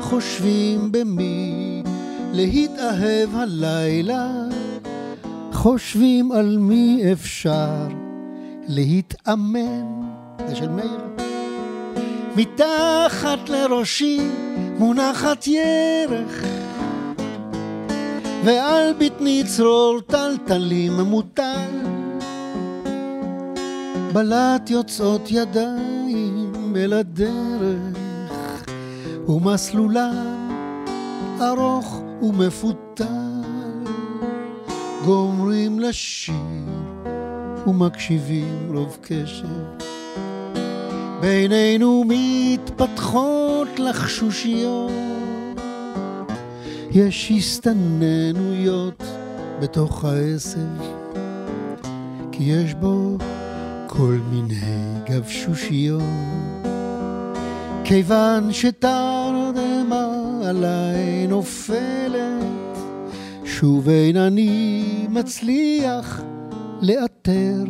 חושבים 0.01 0.93
במי 0.93 1.83
להתאהב 2.33 3.37
הלילה, 3.37 4.46
חושבים 5.67 6.33
על 6.33 6.59
מי 6.59 7.03
אפשר 7.13 7.89
להתאמן. 8.69 10.01
זה 10.49 10.57
של 10.57 10.69
מאיר. 10.69 11.01
מתחת 12.37 13.49
לראשי 13.49 14.21
מונחת 14.79 15.47
ירך, 15.47 16.45
ועל 18.45 18.93
בטני 18.99 19.43
צרור 19.47 20.01
טלטלים 20.07 21.01
מוטל. 21.01 21.71
בלט 24.13 24.71
יוצאות 24.71 25.29
ידיים 25.31 26.77
אל 26.77 26.93
הדרך, 26.93 28.65
ומסלולן 29.29 30.49
ארוך 31.41 32.03
ומפותל. 32.23 33.36
גומרים 35.07 35.81
לשיר 35.81 36.35
ומקשיבים 37.67 38.71
רוב 38.75 38.99
קשב. 39.03 39.47
בינינו 41.21 42.05
מתפתחות 42.09 43.69
לחשושיות, 43.79 44.91
יש 46.91 47.33
הסתננויות 47.37 49.03
בתוך 49.61 50.05
העשב, 50.05 50.83
כי 52.33 52.43
יש 52.43 52.75
בו 52.75 53.19
כל 53.87 54.19
מיני 54.31 55.01
גבשושיות. 55.11 56.03
כיוון 57.85 58.53
שתרדמה 58.53 60.07
עליי 60.45 61.27
נופלת, 61.27 62.36
שוב 63.61 63.89
אני 64.17 64.85
מצליח 65.09 66.23
לאתר 66.83 67.65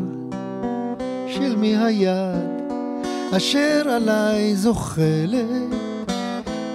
של 1.28 1.56
מי 1.56 1.76
היד 1.76 2.72
אשר 3.36 3.88
עליי 3.88 4.56
זוחלת, 4.56 5.74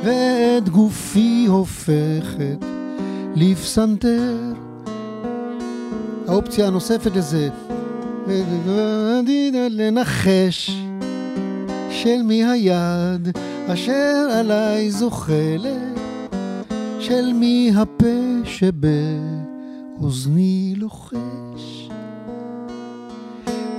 ואת 0.04 0.70
גופי 0.70 1.46
הופכת 1.48 2.66
לפסנתר. 3.36 4.54
האופציה 6.28 6.68
הנוספת 6.68 7.16
לזה, 7.16 7.50
לנחש 9.70 10.72
של 11.90 12.22
מי 12.24 12.46
היד 12.46 13.38
אשר 13.68 14.28
עליי 14.32 14.92
זוחלת, 14.92 15.91
של 17.02 17.34
מי 17.34 17.72
הפה 17.76 18.40
שבאוזני 19.98 20.74
לוחש. 20.78 21.90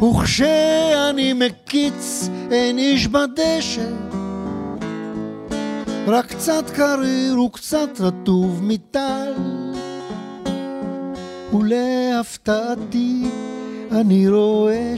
וכשאני 0.02 1.32
מקיץ 1.32 2.28
אין 2.50 2.78
איש 2.78 3.06
בדשא, 3.06 3.90
רק 6.06 6.26
קצת 6.26 6.70
קריר 6.70 7.42
וקצת 7.42 8.00
רטוב 8.00 8.60
מטל. 8.62 9.32
ולהפתעתי 11.54 13.24
אני 13.90 14.28
רואה 14.28 14.94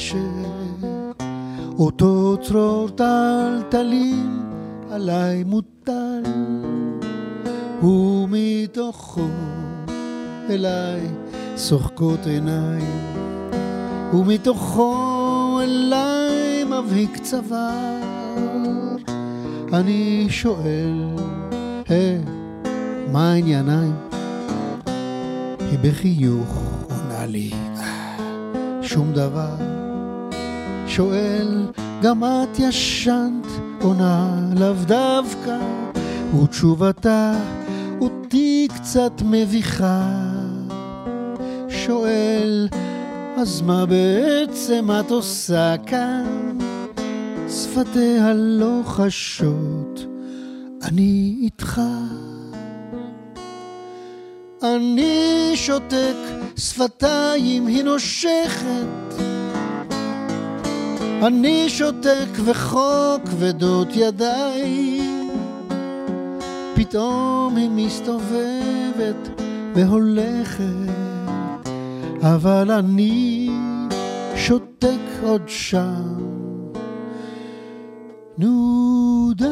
שאותו 1.76 2.36
צרור 2.42 2.88
טלטלים 2.88 4.40
עליי 4.90 5.44
מוטל, 5.44 6.22
ומתוכו 7.84 9.28
אליי 10.50 11.00
שוחקות 11.56 12.26
עיניים. 12.26 13.14
ומתוכו 14.14 15.60
אליי 15.62 16.64
מבהיק 16.64 17.18
צוואר. 17.22 18.96
אני 19.72 20.26
שואל, 20.28 21.08
היי, 21.88 22.18
מה 23.12 23.32
הענייניים? 23.32 23.94
היא 25.60 25.78
בחיוך 25.82 26.62
עונה 26.90 27.26
לי, 27.26 27.50
שום 28.82 29.12
דבר. 29.12 29.56
שואל, 30.86 31.66
גם 32.02 32.24
את 32.24 32.58
ישנת? 32.58 33.46
עונה 33.82 34.40
לאו 34.56 34.74
דווקא, 34.86 35.58
ותשובתה 36.42 37.34
אותי 38.00 38.68
קצת 38.74 39.12
מביכה. 39.24 40.10
שואל, 41.68 42.68
אז 43.36 43.60
מה 43.60 43.86
בעצם 43.86 44.88
את 45.00 45.10
עושה 45.10 45.74
כאן? 45.86 46.58
שפתיה 47.48 48.32
לא 48.34 48.80
חשות, 48.84 50.06
אני 50.82 51.36
איתך. 51.42 51.80
אני 54.62 55.50
שותק, 55.54 56.16
שפתיים 56.56 57.66
היא 57.66 57.84
נושכת. 57.84 59.14
אני 61.22 61.68
שותק 61.68 62.28
וחוק 62.44 63.28
כבדות 63.28 63.88
ידיי. 63.94 65.03
פתאום 66.88 67.56
היא 67.56 67.70
מסתובבת 67.70 69.40
והולכת. 69.74 70.64
אבל 72.20 72.70
אני 72.70 73.50
שותק 74.36 75.00
עוד 75.22 75.42
שם. 75.46 76.18
נו 78.38 79.32
די. 79.36 79.44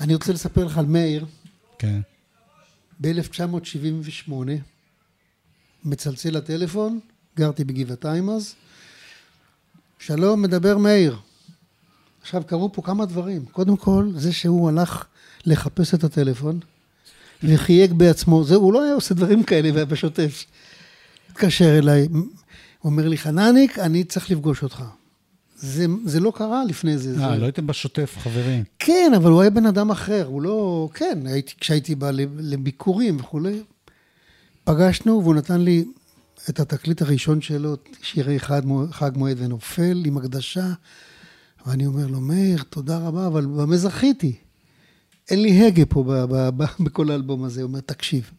אני 0.00 0.14
רוצה 0.14 0.32
לספר 0.32 0.64
לך 0.64 0.78
על 0.78 0.86
מאיר. 0.86 1.26
כן. 1.78 2.00
ב-1978, 3.00 4.32
מצלצל 5.84 6.30
לטלפון, 6.30 7.00
גרתי 7.36 7.64
בגבעתיים 7.64 8.30
אז, 8.30 8.54
שלום, 9.98 10.42
מדבר 10.42 10.78
מאיר. 10.78 11.16
עכשיו, 12.20 12.42
קרו 12.46 12.72
פה 12.72 12.82
כמה 12.82 13.06
דברים. 13.06 13.44
קודם 13.44 13.76
כל, 13.76 14.10
זה 14.16 14.32
שהוא 14.32 14.68
הלך 14.68 15.04
לחפש 15.46 15.94
את 15.94 16.04
הטלפון 16.04 16.60
וחייג 17.42 17.92
בעצמו, 17.92 18.44
זה, 18.44 18.54
הוא 18.54 18.72
לא 18.72 18.82
היה 18.82 18.94
עושה 18.94 19.14
דברים 19.14 19.42
כאלה 19.42 19.84
בשוטף. 19.84 20.44
התקשר 21.30 21.78
אליי, 21.78 22.08
אומר 22.84 23.08
לי, 23.08 23.18
חנניק, 23.18 23.78
אני 23.78 24.04
צריך 24.04 24.30
לפגוש 24.30 24.62
אותך. 24.62 24.84
זה, 25.56 25.86
זה 26.04 26.20
לא 26.20 26.32
קרה 26.34 26.64
לפני 26.64 26.98
זה. 26.98 27.10
אה, 27.10 27.14
זה... 27.14 27.40
לא 27.40 27.44
הייתם 27.44 27.66
בשוטף, 27.66 28.16
חברים. 28.18 28.64
כן, 28.78 29.12
אבל 29.16 29.30
הוא 29.30 29.40
היה 29.40 29.50
בן 29.50 29.66
אדם 29.66 29.90
אחר, 29.90 30.26
הוא 30.26 30.42
לא... 30.42 30.88
כן, 30.94 31.18
הייתי, 31.26 31.54
כשהייתי 31.60 31.94
בא 31.94 32.10
לביקורים 32.38 33.16
וכולי, 33.20 33.62
פגשנו 34.68 35.20
והוא 35.22 35.34
נתן 35.34 35.60
לי 35.60 35.84
את 36.48 36.60
התקליט 36.60 37.02
הראשון 37.02 37.40
שלו, 37.40 37.76
שירי 38.02 38.40
חג, 38.40 38.62
חג 38.90 39.10
מועד 39.16 39.36
ונופל, 39.40 40.02
עם 40.06 40.16
הקדשה, 40.16 40.72
ואני 41.66 41.86
אומר 41.86 42.06
לו, 42.06 42.20
מאיר, 42.20 42.62
תודה 42.70 42.98
רבה, 42.98 43.26
אבל 43.26 43.46
במה 43.46 43.76
זכיתי? 43.76 44.36
אין 45.30 45.42
לי 45.42 45.66
הגה 45.66 45.86
פה 45.86 46.02
ב- 46.02 46.24
ב- 46.24 46.62
ב- 46.62 46.84
בכל 46.84 47.10
האלבום 47.10 47.44
הזה. 47.44 47.62
הוא 47.62 47.68
אומר, 47.68 47.80
תקשיב, 47.80 48.30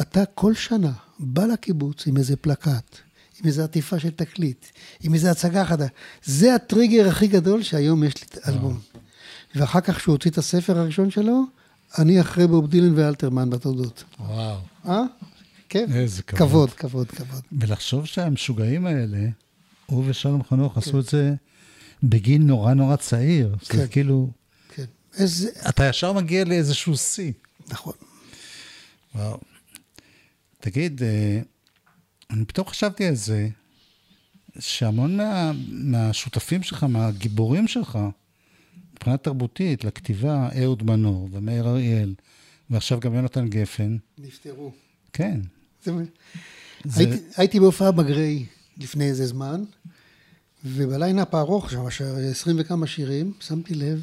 אתה 0.00 0.24
כל 0.24 0.54
שנה 0.54 0.92
בא 1.18 1.46
לקיבוץ 1.46 2.06
עם 2.06 2.16
איזה 2.16 2.36
פלקט, 2.36 2.96
עם 3.40 3.46
איזה 3.46 3.64
עטיפה 3.64 3.98
של 3.98 4.10
תקליט, 4.10 4.66
עם 5.00 5.14
איזה 5.14 5.30
הצגה 5.30 5.64
חדה. 5.64 5.86
זה 6.24 6.54
הטריגר 6.54 7.08
הכי 7.08 7.26
גדול 7.26 7.62
שהיום 7.62 8.04
יש 8.04 8.14
לי 8.16 8.40
אלבום. 8.48 8.78
ואחר 9.54 9.80
כך, 9.80 9.96
כשהוא 9.96 10.12
הוציא 10.12 10.30
את 10.30 10.38
הספר 10.38 10.78
הראשון 10.78 11.10
שלו, 11.10 11.44
אני 11.98 12.20
אחרי 12.20 12.46
בוב 12.46 12.66
דילן 12.66 12.98
ואלתרמן 12.98 13.50
בתודות. 13.50 14.04
וואו. 14.20 14.58
אה? 14.86 15.02
כן. 15.68 15.86
איזה 15.92 16.22
כבוד. 16.22 16.48
כבוד, 16.48 16.70
כבוד, 16.70 17.10
כבוד. 17.10 17.42
ולחשוב 17.52 18.06
שהמשוגעים 18.06 18.86
האלה, 18.86 19.28
הוא 19.86 20.04
ושלום 20.06 20.42
חנוך 20.44 20.72
כן. 20.74 20.80
עשו 20.80 21.00
את 21.00 21.06
זה 21.06 21.34
בגיל 22.02 22.42
נורא 22.42 22.74
נורא 22.74 22.96
צעיר. 22.96 23.56
כן. 23.68 23.76
זה 23.76 23.88
כאילו... 23.88 24.30
כן. 24.74 24.84
איזה... 25.18 25.50
אתה 25.68 25.84
ישר 25.84 26.12
מגיע 26.12 26.44
לאיזשהו 26.44 26.96
שיא. 26.96 27.32
נכון. 27.68 27.94
וואו. 29.14 29.38
תגיד, 30.60 31.02
אה, 31.02 31.40
אני 32.30 32.44
פתאום 32.44 32.66
חשבתי 32.66 33.06
על 33.06 33.14
זה, 33.14 33.48
שהמון 34.58 35.16
מה, 35.16 35.52
מהשותפים 35.68 36.62
שלך, 36.62 36.84
מהגיבורים 36.84 37.68
שלך, 37.68 37.98
מבחינה 39.00 39.16
תרבותית, 39.16 39.84
לכתיבה, 39.84 40.48
אהוד 40.62 40.82
מנור 40.82 41.28
ומאיר 41.32 41.68
אריאל, 41.68 42.14
ועכשיו 42.70 43.00
גם 43.00 43.14
יונתן 43.14 43.48
גפן, 43.48 43.96
נפטרו. 44.18 44.72
כן. 45.12 45.40
זה... 45.84 45.92
זה- 46.84 46.98
הייתי, 47.00 47.16
הייתי 47.36 47.60
בהופעה 47.60 47.90
בגריי 47.92 48.46
לפני 48.78 49.04
איזה 49.04 49.26
זמן, 49.26 49.64
וב 50.64 50.81
lineup 50.81 51.34
הארוך 51.34 51.70
שם, 51.70 51.86
20 52.30 52.56
וכמה 52.60 52.86
שירים, 52.86 53.32
שמתי 53.40 53.74
לב 53.74 54.02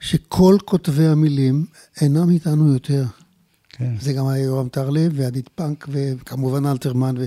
שכל 0.00 0.56
כותבי 0.64 1.06
המילים 1.06 1.66
אינם 2.00 2.30
איתנו 2.30 2.72
יותר. 2.72 3.04
כן. 3.68 3.94
זה 4.00 4.12
גם 4.12 4.26
היה 4.26 4.44
יורם 4.44 4.68
טהרלב 4.68 5.12
ועדית 5.14 5.48
פאנק 5.48 5.88
וכמובן 5.90 6.66
אלתרמן. 6.66 7.14
ו... 7.18 7.24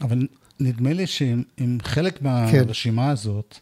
אבל 0.00 0.26
נדמה 0.60 0.92
לי 0.92 1.04
עם 1.56 1.78
חלק 1.82 2.18
כן. 2.18 2.24
מהרשימה 2.24 3.10
הזאת, 3.10 3.58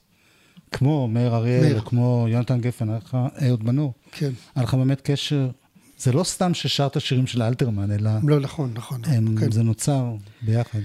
כמו 0.72 1.08
מאיר 1.08 1.36
אריאל, 1.36 1.62
מאיר. 1.62 1.80
כמו 1.80 2.26
יונתן 2.28 2.60
גפן, 2.60 2.88
היה 2.88 2.98
לך 2.98 3.16
אהוד 3.46 3.64
מנור, 3.64 3.92
כן. 4.12 4.30
היה 4.54 4.64
לך 4.64 4.74
באמת 4.74 5.00
קשר, 5.04 5.50
זה 5.98 6.12
לא 6.12 6.24
סתם 6.24 6.54
ששרת 6.54 7.00
שירים 7.00 7.26
של 7.26 7.42
אלתרמן, 7.42 7.90
אלא 7.90 8.10
לא, 8.22 8.40
נכון, 8.40 8.70
נכון. 8.74 9.00
הם, 9.04 9.36
כן. 9.40 9.50
זה 9.50 9.62
נוצר 9.62 10.14
ביחד. 10.42 10.78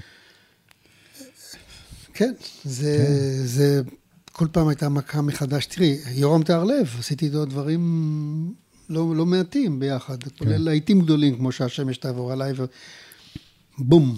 כן, 2.13 2.33
זה, 2.63 2.97
זה 3.45 3.81
כל 4.31 4.47
פעם 4.51 4.67
הייתה 4.67 4.89
מכה 4.89 5.21
מחדש. 5.21 5.65
תראי, 5.65 5.97
יורם 6.11 6.43
טהרלב, 6.43 6.95
עשיתי 6.99 7.25
איתו 7.25 7.45
דברים 7.45 8.53
לא, 8.89 9.15
לא 9.15 9.25
מעטים 9.25 9.79
ביחד, 9.79 10.17
כולל 10.37 10.57
להיטים 10.57 11.01
גדולים, 11.01 11.37
כמו 11.37 11.51
שהשמש 11.51 11.97
תעבור 11.97 12.31
עליי, 12.31 12.53
ובום. 13.79 14.17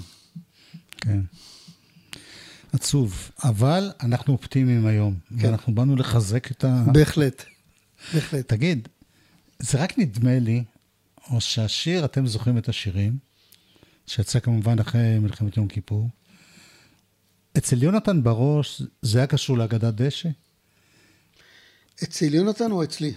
כן. 1.01 1.19
עצוב. 2.76 3.32
אבל 3.44 3.92
אנחנו 4.02 4.34
אופטימיים 4.34 4.86
היום, 4.86 5.16
כן. 5.40 5.46
ואנחנו 5.46 5.76
באנו 5.76 5.96
לחזק 5.96 6.52
את 6.52 6.64
ה... 6.64 6.84
בהחלט, 6.94 7.44
בהחלט. 8.14 8.48
תגיד, 8.48 8.88
זה 9.60 9.84
רק 9.84 9.98
נדמה 10.00 10.40
לי, 10.40 10.64
או 11.30 11.42
שהשיר, 11.42 12.06
אתם 12.06 12.28
זוכרים 12.28 12.58
את 12.58 12.70
השירים, 12.70 13.18
שיצא 14.08 14.40
כמובן 14.40 14.80
אחרי 14.80 15.20
מלחמת 15.20 15.58
יום 15.58 15.68
כיפור, 15.68 16.10
אצל 17.58 17.84
יונתן 17.84 18.24
בראש 18.24 18.82
זה 19.02 19.18
היה 19.18 19.28
קשור 19.28 19.58
להגדת 19.58 19.94
דשא? 19.94 20.30
אצל 22.04 22.34
יונתן 22.34 22.72
או 22.72 22.84
אצלי? 22.84 23.14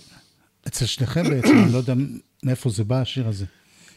אצל 0.68 0.87
שניכם 0.87 1.31
בעצם, 1.31 1.59
אני 1.64 1.73
לא 1.73 1.79
יודע 1.79 1.94
מאיפה 2.42 2.71
זה 2.71 2.85
בא, 2.85 3.01
השיר 3.01 3.29
הזה. 3.29 3.44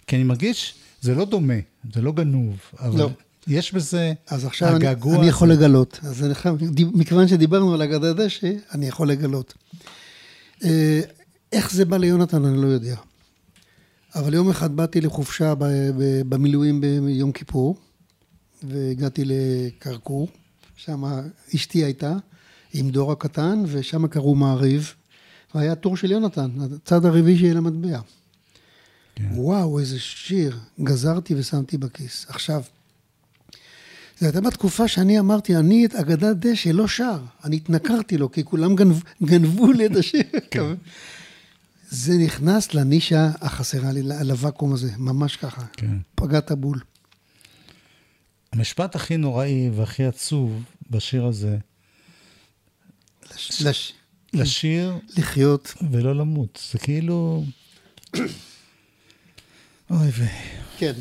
כי 0.07 0.15
אני 0.15 0.23
מרגיש, 0.23 0.75
זה 1.01 1.15
לא 1.15 1.25
דומה, 1.25 1.53
זה 1.93 2.01
לא 2.01 2.11
גנוב, 2.11 2.57
אבל 2.79 2.99
לא. 2.99 3.09
יש 3.47 3.73
בזה 3.73 4.13
אז 4.27 4.45
עכשיו 4.45 4.67
אני, 4.69 4.75
הגעגוע 4.75 5.15
אני 5.15 5.27
יכול 5.27 5.51
הזה. 5.51 5.59
לגלות. 5.59 5.99
אז 6.03 6.23
אני 6.23 6.35
חייב, 6.35 6.55
מכיוון 6.93 7.27
שדיברנו 7.27 7.73
על 7.73 7.81
אגדת 7.81 8.15
דשא, 8.15 8.51
אני 8.71 8.87
יכול 8.87 9.09
לגלות. 9.09 9.53
אה, 10.63 11.01
איך 11.51 11.71
זה 11.71 11.85
בא 11.85 11.97
ליונתן, 11.97 12.45
אני 12.45 12.61
לא 12.61 12.67
יודע. 12.67 12.95
אבל 14.15 14.33
יום 14.33 14.49
אחד 14.49 14.75
באתי 14.75 15.01
לחופשה 15.01 15.55
ב- 15.55 15.63
ב- 15.97 16.21
במילואים 16.29 16.81
ביום 16.81 17.31
כיפור, 17.31 17.75
והגעתי 18.63 19.23
לכרכור, 19.25 20.27
שם 20.75 21.03
אשתי 21.55 21.83
הייתה, 21.83 22.15
עם 22.73 22.89
דור 22.89 23.11
הקטן, 23.11 23.63
ושם 23.67 24.07
קראו 24.07 24.35
מעריב, 24.35 24.93
והיה 25.55 25.75
טור 25.75 25.97
של 25.97 26.11
יונתן, 26.11 26.49
הצד 26.75 27.05
הרביעי 27.05 27.37
של 27.39 27.57
המטבע. 27.57 27.99
כן. 29.15 29.29
וואו, 29.35 29.79
איזה 29.79 29.99
שיר. 29.99 30.57
גזרתי 30.83 31.35
ושמתי 31.35 31.77
בכיס. 31.77 32.25
עכשיו, 32.29 32.61
זה 34.21 34.27
הייתה 34.27 34.41
בתקופה 34.41 34.87
שאני 34.87 35.19
אמרתי, 35.19 35.55
אני 35.55 35.85
את 35.85 35.95
אגדת 35.95 36.37
דשא 36.37 36.69
לא 36.69 36.87
שר. 36.87 37.19
אני 37.43 37.55
התנכרתי 37.55 38.17
לו, 38.17 38.31
כי 38.31 38.43
כולם 38.43 38.75
גנב, 38.75 39.03
גנבו 39.23 39.71
לי 39.71 39.85
את 39.85 39.95
השיר. 39.95 40.23
כן. 40.51 40.73
זה 41.89 42.13
נכנס 42.17 42.73
לנישה 42.73 43.29
החסרה 43.41 43.91
לי, 43.91 44.01
לוואקום 44.03 44.73
הזה, 44.73 44.91
ממש 44.97 45.35
ככה. 45.35 45.65
כן. 45.73 45.97
פגעת 46.15 46.51
בול. 46.51 46.79
המשפט 48.51 48.95
הכי 48.95 49.17
נוראי 49.17 49.69
והכי 49.75 50.03
עצוב 50.03 50.63
בשיר 50.89 51.25
הזה, 51.25 51.57
לש, 53.35 53.61
לש, 53.61 53.93
לשיר 54.33 54.97
לחיות. 55.17 55.73
ולא 55.91 56.15
למות. 56.15 56.59
זה 56.71 56.79
כאילו... 56.79 57.45
אוי 59.91 60.07
ו... 60.11 60.25
כן, 60.77 60.93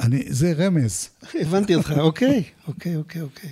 אני, 0.00 0.24
זה 0.28 0.52
רמז. 0.58 1.08
הבנתי 1.34 1.74
אותך, 1.74 1.92
אוקיי, 1.98 2.42
אוקיי, 2.68 2.96
אוקיי, 2.96 3.22
אוקיי. 3.22 3.50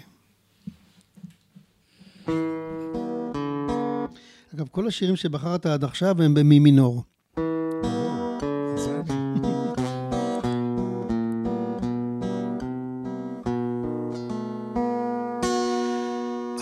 אגב, 4.54 4.68
כל 4.70 4.86
השירים 4.88 5.16
שבחרת 5.16 5.66
עד 5.66 5.84
עכשיו 5.84 6.22
הם 6.22 6.34
במי 6.34 6.58
מינור. 6.58 7.02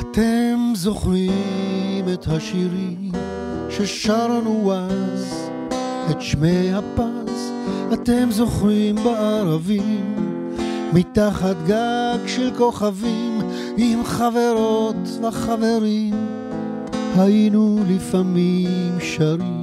אתם 0.00 0.72
זוכרים 0.74 2.04
את 2.14 2.26
השירים 2.26 3.12
ששרנו 3.70 4.72
אז, 4.72 5.34
את 6.10 6.22
שמי 6.22 6.72
הפז, 6.74 7.17
אתם 7.92 8.30
זוכרים 8.30 8.94
בערבים, 8.94 10.14
מתחת 10.92 11.56
גג 11.66 12.18
של 12.26 12.50
כוכבים, 12.58 13.38
עם 13.76 14.04
חברות 14.04 14.96
וחברים, 15.22 16.14
היינו 17.16 17.78
לפעמים 17.88 18.98
שרים. 19.00 19.58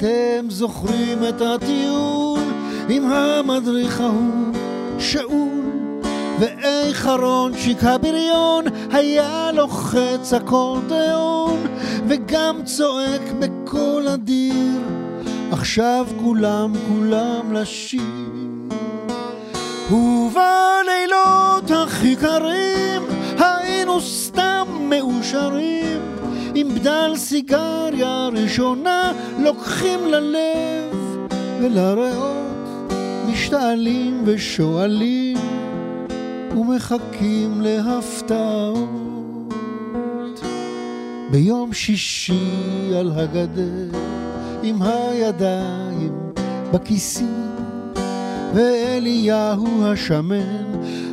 אתם 0.00 0.46
זוכרים 0.48 1.18
את 1.28 1.40
הטיול 1.40 2.40
עם 2.88 3.04
המדריך 3.04 4.00
ההוא, 4.00 4.54
שאול, 4.98 6.02
ואיך 6.40 7.06
הרונצ'יק 7.06 7.84
הבריון 7.84 8.64
היה 8.90 9.52
לוחץ 9.52 10.32
אקורדיאון, 10.32 11.39
וגם 12.10 12.60
צועק 12.64 13.20
בקול 13.38 14.08
אדיר, 14.08 14.80
עכשיו 15.52 16.06
כולם 16.22 16.72
כולם 16.88 17.52
לשיר. 17.52 18.00
ובלילות 19.90 21.70
הכי 21.70 22.16
קרים 22.16 23.02
היינו 23.38 24.00
סתם 24.00 24.66
מאושרים 24.80 26.00
עם 26.54 26.74
בדל 26.74 27.12
סיגריה 27.16 28.28
ראשונה 28.32 29.12
לוקחים 29.38 30.06
ללב 30.06 30.94
ולריאות 31.60 32.92
משתעלים 33.26 34.22
ושואלים 34.26 35.36
ומחכים 36.56 37.60
להפתעות 37.60 38.99
ביום 41.30 41.72
שישי 41.72 42.92
על 42.98 43.12
הגדר 43.16 43.98
עם 44.62 44.82
הידיים 44.82 46.32
בכיסים 46.72 47.50
ואליהו 48.54 49.84
השמן 49.84 50.64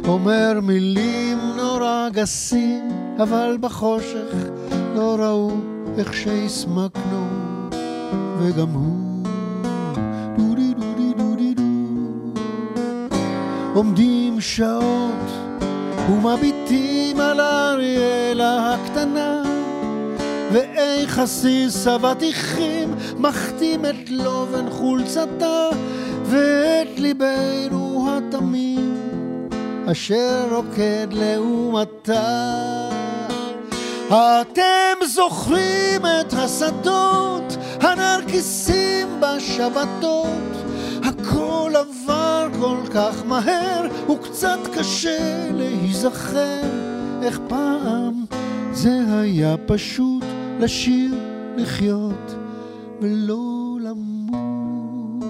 אומר 0.08 0.60
מילים 0.64 1.38
נורא 1.58 2.10
גסים, 2.14 2.90
אבל 3.20 3.58
בחושך 3.62 4.36
לא 4.96 5.16
ראו 5.20 5.52
איך 5.98 6.14
שהסמקנו, 6.14 7.28
וגם 8.40 8.70
הוא. 8.70 9.08
עומדים 13.78 14.42
שעות 14.42 15.32
ומביטים 16.10 17.20
על 17.20 17.42
אריאלה 17.42 18.74
הקטנה, 18.74 19.47
ואיך 20.58 21.20
עסיס 21.20 21.88
אבטיחים 21.88 22.96
מחתים 23.18 23.86
את 23.86 24.10
לובן 24.10 24.70
חולצתה 24.70 25.70
ואת 26.24 27.00
ליבנו 27.00 28.10
התמים 28.10 29.50
אשר 29.92 30.48
רוקד 30.52 31.08
לעומתה. 31.12 32.90
אתם 34.08 35.06
זוכרים 35.06 36.02
את 36.06 36.34
השדות, 36.34 37.58
הנרקיסים 37.82 39.08
בשבתות, 39.20 40.66
הכל 41.04 41.72
עבר 41.76 42.48
כל 42.60 42.78
כך 42.94 43.26
מהר, 43.26 43.88
וקצת 44.12 44.60
קשה 44.78 45.50
להיזכר 45.54 46.62
איך 47.24 47.40
פעם 47.48 48.26
זה 48.74 49.00
היה 49.22 49.56
פשוט 49.66 50.17
לשיר, 50.60 51.16
לחיות 51.58 52.36
ולא 53.02 53.78
למות. 53.82 55.28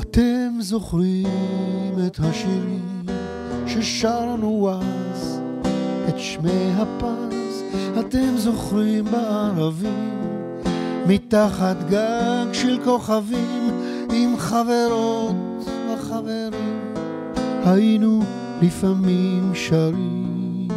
אתם 0.00 0.48
זוכרים 0.60 1.26
את 2.06 2.18
השירים 2.20 3.06
ששרנו 3.66 4.70
אז, 4.70 5.40
את 6.08 6.18
שמי 6.18 6.72
הפז, 6.76 7.62
אתם 8.00 8.36
זוכרים 8.36 9.04
בערבים, 9.04 10.20
מתחת 11.06 11.76
גג 11.90 12.46
של 12.52 12.84
כוכבים 12.84 13.70
עם 14.12 14.36
חברות 14.38 15.36
וחברים. 15.92 16.77
היינו 17.72 18.22
לפעמים 18.62 19.54
שרים. 19.54 20.68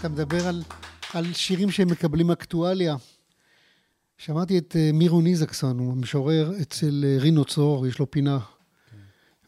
אתה 0.00 0.08
מדבר 0.08 0.46
על, 0.46 0.62
על 1.14 1.32
שירים 1.32 1.70
שהם 1.70 1.88
מקבלים 1.88 2.30
אקטואליה. 2.30 2.96
שמעתי 4.18 4.58
את 4.58 4.76
אה, 4.76 4.90
מירון 4.92 5.26
איזקסון, 5.26 5.78
הוא 5.78 5.92
המשורר 5.92 6.52
אצל 6.62 7.04
אה, 7.04 7.16
רינו 7.20 7.44
צרור, 7.44 7.86
יש 7.86 7.98
לו 7.98 8.10
פינה. 8.10 8.38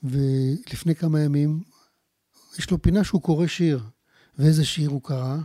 ולפני 0.03 0.95
כמה 0.95 1.21
ימים, 1.21 1.70
יש 2.59 2.71
לו 2.71 2.83
פינה 2.83 3.05
שהוא 3.05 3.23
קורא 3.23 3.47
שיר. 3.47 3.81
ואיזה 4.39 4.65
שיר 4.65 4.91
הוא 4.91 5.03
קרא? 5.03 5.37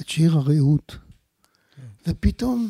את 0.00 0.08
שיר 0.08 0.36
הרעות. 0.36 0.96
ופתאום, 2.06 2.68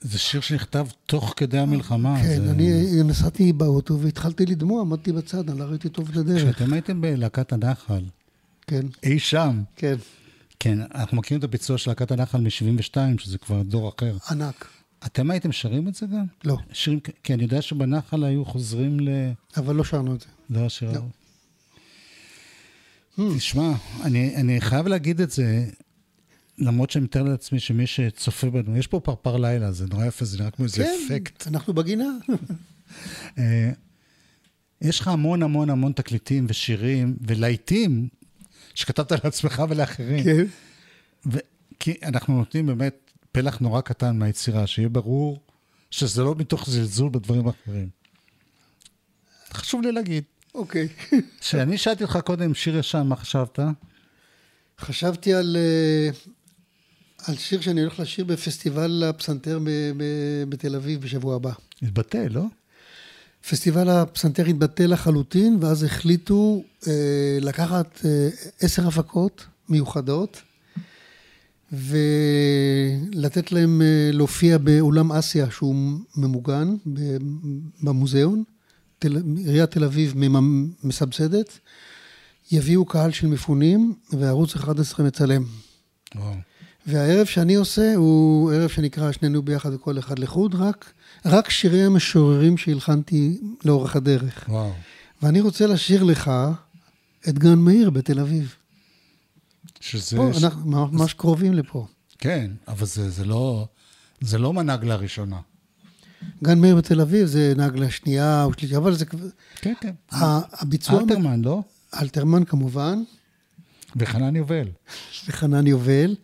זה 0.00 0.18
שיר 0.18 0.40
שנכתב 0.40 0.86
תוך 1.06 1.34
כדי 1.36 1.58
המלחמה. 1.58 2.22
כן, 2.22 2.44
זה... 2.44 2.50
אני 2.50 3.02
נסעתי 3.04 3.52
באוטו 3.52 4.00
והתחלתי 4.00 4.46
לדמוע, 4.46 4.80
עמדתי 4.80 5.12
בצד, 5.12 5.50
אני 5.50 5.58
לא 5.58 5.64
ראיתי 5.64 5.88
טוב 5.88 6.08
את 6.10 6.16
הדרך. 6.16 6.42
כשאתם 6.42 6.72
הייתם 6.72 7.00
בלהקת 7.00 7.52
הנחל, 7.52 8.04
כן, 8.66 8.86
אי 9.02 9.18
שם, 9.18 9.62
כן, 9.76 9.94
כן, 10.60 10.78
אנחנו 10.94 11.16
מכירים 11.16 11.38
את 11.38 11.44
הביצוע 11.44 11.78
של 11.78 11.90
להקת 11.90 12.10
הנחל 12.10 12.40
מ-72, 12.40 12.96
שזה 13.18 13.38
כבר 13.38 13.62
דור 13.62 13.92
אחר. 13.96 14.16
ענק. 14.30 14.68
אתם 15.06 15.30
הייתם 15.30 15.52
שרים 15.52 15.88
את 15.88 15.94
זה 15.94 16.06
גם? 16.06 16.24
לא, 16.44 16.56
שירים, 16.72 17.00
כי 17.22 17.34
אני 17.34 17.42
יודע 17.42 17.62
שבנחל 17.62 18.24
היו 18.24 18.44
חוזרים 18.44 19.00
ל... 19.00 19.08
אבל 19.56 19.74
לא 19.74 19.84
שרנו 19.84 20.14
את 20.14 20.20
זה. 20.20 20.26
לא 20.50 20.66
השיר 20.66 20.92
לא. 20.92 21.00
תשמע, 23.36 23.72
אני, 24.02 24.36
אני 24.36 24.60
חייב 24.60 24.86
להגיד 24.86 25.20
את 25.20 25.30
זה, 25.30 25.66
למרות 26.58 26.90
שאני 26.90 27.04
מתאר 27.04 27.22
לעצמי 27.22 27.60
שמי 27.60 27.86
שצופה 27.86 28.50
בנו, 28.50 28.76
יש 28.76 28.86
פה 28.86 29.00
פרפר 29.00 29.36
לילה, 29.36 29.72
זה 29.72 29.86
נורא 29.86 30.06
יפה, 30.06 30.24
זה 30.24 30.38
נראה 30.38 30.50
כמו 30.50 30.64
איזה 30.64 30.84
כן, 30.84 30.98
אפקט. 31.06 31.46
אנחנו 31.46 31.74
בגינה. 31.74 32.08
אה, 33.38 33.70
יש 34.80 35.00
לך 35.00 35.08
המון 35.08 35.42
המון 35.42 35.70
המון 35.70 35.92
תקליטים 35.92 36.46
ושירים 36.48 37.16
ולהיטים 37.20 38.08
שכתבת 38.74 39.24
לעצמך 39.24 39.62
ולאחרים. 39.68 40.24
כן. 40.24 40.44
ו- 41.32 41.38
כי 41.80 41.94
אנחנו 42.02 42.38
נותנים 42.38 42.66
באמת 42.66 43.10
פלח 43.32 43.58
נורא 43.58 43.80
קטן 43.80 44.18
מהיצירה, 44.18 44.66
שיהיה 44.66 44.88
ברור 44.88 45.40
שזה 45.90 46.22
לא 46.22 46.34
מתוך 46.38 46.70
זלזול 46.70 47.10
בדברים 47.10 47.46
האחרים. 47.46 47.88
חשוב 49.52 49.82
לי 49.82 49.92
להגיד. 49.92 50.24
אוקיי. 50.54 50.88
כשאני 51.40 51.78
שאלתי 51.78 52.04
אותך 52.04 52.18
קודם, 52.24 52.54
שיר 52.54 52.76
ישן, 52.76 53.02
מה 53.06 53.16
חשבת? 53.16 53.58
חשבתי 54.80 55.34
על, 55.34 55.56
אה, 55.56 56.10
על 57.26 57.36
שיר 57.36 57.60
שאני 57.60 57.80
הולך 57.80 58.00
לשיר 58.00 58.24
בפסטיבל 58.24 59.04
הפסנתר 59.06 59.58
ב- 59.58 59.92
ב- 59.96 60.44
בתל 60.48 60.76
אביב 60.76 61.00
בשבוע 61.00 61.36
הבא. 61.36 61.52
התבטא, 61.82 62.26
לא? 62.30 62.44
פסטיבל 63.50 63.88
הפסנתר 63.88 64.46
התבטל 64.46 64.92
לחלוטין, 64.92 65.58
ואז 65.60 65.82
החליטו 65.82 66.62
אה, 66.86 67.38
לקחת 67.40 68.00
אה, 68.04 68.28
עשר 68.60 68.86
הפקות 68.88 69.46
מיוחדות, 69.68 70.42
ולתת 71.72 73.52
להם 73.52 73.82
אה, 73.82 74.10
להופיע 74.12 74.58
באולם 74.58 75.12
אסיה, 75.12 75.50
שהוא 75.50 75.74
ממוגן 76.16 76.76
במוזיאון. 77.82 78.42
תל, 79.04 79.22
עיריית 79.36 79.70
תל 79.70 79.84
אביב 79.84 80.14
מסבסדת. 80.82 81.58
יביאו 82.52 82.84
קהל 82.84 83.10
של 83.10 83.26
מפונים, 83.26 83.94
וערוץ 84.12 84.56
11 84.56 85.06
מצלם. 85.06 85.44
וואו. 86.14 86.34
והערב 86.86 87.26
שאני 87.26 87.54
עושה 87.54 87.94
הוא 87.94 88.52
ערב 88.52 88.70
שנקרא 88.70 89.12
שנינו 89.12 89.42
ביחד 89.42 89.74
וכל 89.74 89.98
אחד 89.98 90.18
לחוד, 90.18 90.54
רק, 90.54 90.92
רק 91.24 91.50
שירי 91.50 91.84
המשוררים 91.84 92.56
שהלחנתי 92.56 93.40
לאורך 93.64 93.96
הדרך. 93.96 94.44
וואו. 94.48 94.72
ואני 95.22 95.40
רוצה 95.40 95.66
לשיר 95.66 96.02
לך 96.02 96.30
את 97.28 97.38
גן 97.38 97.58
מאיר 97.58 97.90
בתל 97.90 98.20
אביב. 98.20 98.54
שזה... 99.80 100.16
פה, 100.16 100.30
ש... 100.32 100.44
אנחנו 100.44 100.70
ממש 100.70 101.14
קרובים 101.14 101.54
לפה. 101.54 101.86
כן, 102.18 102.50
אבל 102.68 102.86
זה, 102.86 103.10
זה 103.10 103.24
לא... 103.24 103.66
זה 104.20 104.38
לא 104.38 104.52
מנגלה 104.52 104.96
ראשונה. 104.96 105.40
גן 106.44 106.60
מאיר 106.60 106.76
בתל 106.76 107.00
אביב 107.00 107.26
זה 107.26 107.52
נגלה 107.56 107.90
שנייה 107.90 108.44
או 108.44 108.52
שלישית, 108.52 108.76
אבל 108.76 108.94
זה 108.94 109.04
כבר... 109.04 109.26
כן, 109.56 109.72
כן. 109.80 109.92
הביצוע... 110.10 111.00
אלתרמן, 111.00 111.42
לא? 111.42 111.62
אלתרמן 112.00 112.44
כמובן, 112.44 113.02
וחנן 113.96 114.36
יובל. 114.36 114.68
וחנן 115.28 115.66
יובל. 115.66 116.14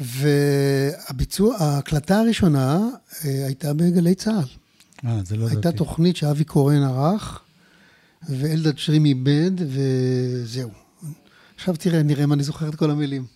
והביצוע, 0.00 1.56
ההקלטה 1.56 2.20
הראשונה 2.20 2.88
אה, 3.24 3.46
הייתה 3.46 3.74
בגלי 3.74 4.14
צה"ל. 4.14 4.44
אה, 5.08 5.20
זה 5.24 5.36
לא 5.36 5.46
הייתה 5.46 5.58
ידעתי. 5.58 5.76
תוכנית 5.76 6.16
שאבי 6.16 6.44
קורן 6.44 6.82
ערך, 6.82 7.40
ואלדד 8.28 8.78
שרים 8.78 9.04
איבד, 9.04 9.50
וזהו. 9.66 10.70
עכשיו 11.56 11.76
תראה, 11.76 12.02
נראה 12.02 12.24
אם 12.24 12.32
אני 12.32 12.42
זוכר 12.42 12.68
את 12.68 12.74
כל 12.74 12.90
המילים. 12.90 13.26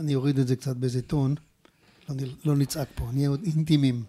אני 0.00 0.14
אוריד 0.14 0.38
את 0.38 0.48
זה 0.48 0.56
קצת 0.56 0.76
באיזה 0.76 1.02
טון, 1.02 1.34
לא, 2.44 2.56
נצעק 2.56 2.88
פה, 2.94 3.04
נהיה 3.12 3.28
עוד 3.28 3.40
אינטימיים. 3.56 4.02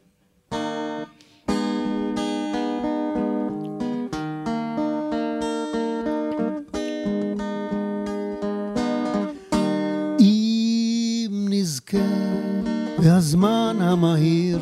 והזמן 13.03 13.77
המהיר 13.79 14.59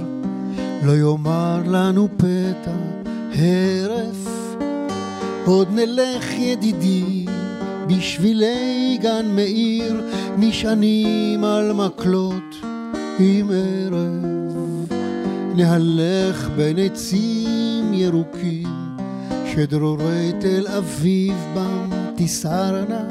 לא 0.84 0.92
יאמר 0.92 1.62
לנו 1.66 2.08
פתע 2.18 2.76
הרף 3.36 4.56
עוד 5.46 5.68
נלך 5.72 6.32
ידידי 6.32 7.26
בשבילי 7.88 8.98
גן 9.02 9.26
מאיר 9.36 10.02
נשענים 10.38 11.44
על 11.44 11.74
מקלות 11.74 12.51
עם 13.20 13.52
ערב 13.54 14.92
נהלך 15.56 16.50
בין 16.56 16.78
עצים 16.80 17.94
ירוקים 17.94 18.68
שדרורי 19.46 20.32
תל 20.40 20.68
אביב 20.68 21.36
בם 21.56 21.90
תסערנה 22.16 23.08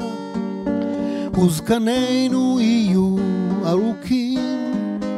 וזקנינו 1.39 2.59
יהיו 2.59 3.15
ארוכים, 3.65 5.09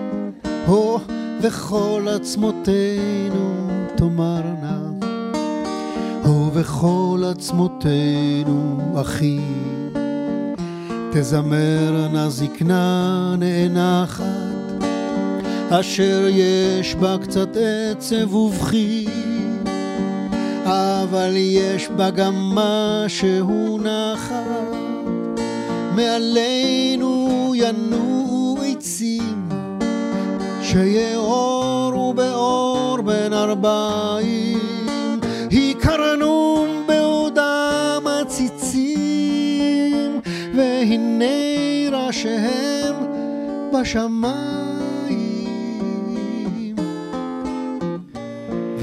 הו, 0.66 1.00
וכל 1.42 2.08
עצמותינו 2.16 3.68
תאמרנה, 3.96 4.82
הו, 6.24 6.52
וכל 6.54 7.24
עצמותינו 7.32 8.78
אחי, 9.02 9.40
תזמרנה 11.12 12.30
זקנה 12.30 13.36
נאנחת, 13.40 14.53
אשר 15.80 16.28
יש 16.30 16.96
בה 16.96 17.18
קצת 17.22 17.50
עצב 17.58 18.36
ובכי, 18.36 19.08
אבל 20.66 21.34
יש 21.36 21.90
בה 21.90 22.10
גם 22.10 22.34
משהו 22.56 23.78
נחת. 23.78 24.74
מעלינו 25.96 27.54
ינועו 27.56 28.58
עצים 28.66 29.50
שיעורו 30.62 32.14
באור 32.14 33.02
בין 33.02 33.34
ארבעים 33.34 35.20
הכרנו 35.52 36.66
בעודם 36.88 38.04
עציצים 38.22 38.92
והנה 40.56 41.26
ראשיהם 41.92 42.96
בשמיים 43.74 44.63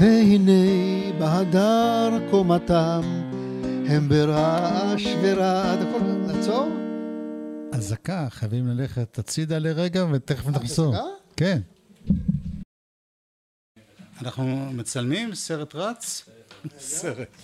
והנה 0.01 1.11
בהדר 1.19 2.29
קומתם 2.31 3.01
הם 3.89 4.09
ברעש 4.09 5.03
ורעד 5.23 5.79
הכל 5.81 6.05
לעצור? 6.27 6.69
אזעקה, 7.71 8.27
חייבים 8.29 8.67
ללכת 8.67 9.19
הצידה 9.19 9.57
לרגע 9.59 10.05
ותכף 10.11 10.47
נחזור. 10.47 10.93
אזעקה? 10.95 11.07
כן. 11.37 11.61
אנחנו 14.21 14.71
מצלמים? 14.73 15.35
סרט 15.35 15.75
רץ? 15.75 16.29
סרט. 16.79 17.35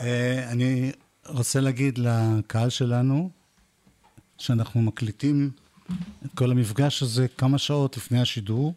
אה, 0.00 0.50
אני 0.52 0.92
רוצה 1.26 1.60
להגיד 1.60 1.98
לקהל 1.98 2.68
שלנו 2.70 3.30
שאנחנו 4.38 4.82
מקליטים 4.82 5.50
את 6.26 6.30
כל 6.34 6.50
המפגש 6.50 7.02
הזה 7.02 7.28
כמה 7.28 7.58
שעות 7.58 7.96
לפני 7.96 8.20
השידור. 8.20 8.74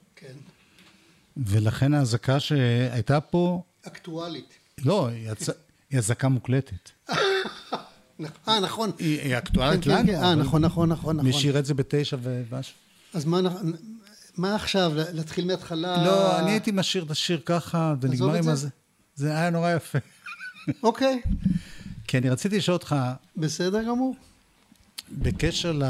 ולכן 1.37 1.93
האזעקה 1.93 2.39
שהייתה 2.39 3.21
פה, 3.21 3.63
אקטואלית. 3.87 4.53
לא, 4.85 5.07
היא 5.89 5.97
אזעקה 5.97 6.27
מוקלטת. 6.27 6.89
אה, 8.47 8.59
נכון. 8.59 8.91
היא 8.99 9.19
היא 9.19 9.29
כן, 9.29 9.35
אקטואלית 9.35 9.83
כן, 9.83 9.91
לנו. 9.91 10.07
כן. 10.07 10.15
אה, 10.15 10.33
אבל 10.33 10.41
נכון, 10.41 10.61
נכון, 10.65 10.89
נכון, 10.89 11.21
מי 11.21 11.29
נכון. 11.29 11.41
שיראה 11.41 11.59
את 11.59 11.65
זה 11.65 11.73
בתשע 11.73 12.17
ומשהו. 12.21 12.75
אז 13.13 13.25
מה 13.25 13.39
מה 14.37 14.55
עכשיו? 14.55 14.91
להתחיל 14.95 15.45
מההתחלה? 15.45 16.05
לא, 16.05 16.39
אני 16.39 16.51
הייתי 16.51 16.71
משאיר 16.71 17.03
את 17.03 17.11
השיר 17.11 17.41
ככה, 17.45 17.95
ונגמר 18.01 18.33
עם 18.33 18.43
זה. 18.43 18.51
הזה. 18.51 18.69
זה 19.15 19.37
היה 19.37 19.49
נורא 19.49 19.71
יפה. 19.71 19.99
אוקיי, 20.83 21.21
כי 22.07 22.17
אני 22.17 22.29
רציתי 22.29 22.57
לשאול 22.57 22.73
אותך, 22.73 22.95
בסדר 23.37 23.83
גמור. 23.83 24.15
בקשר 25.11 25.71
ל... 25.71 25.83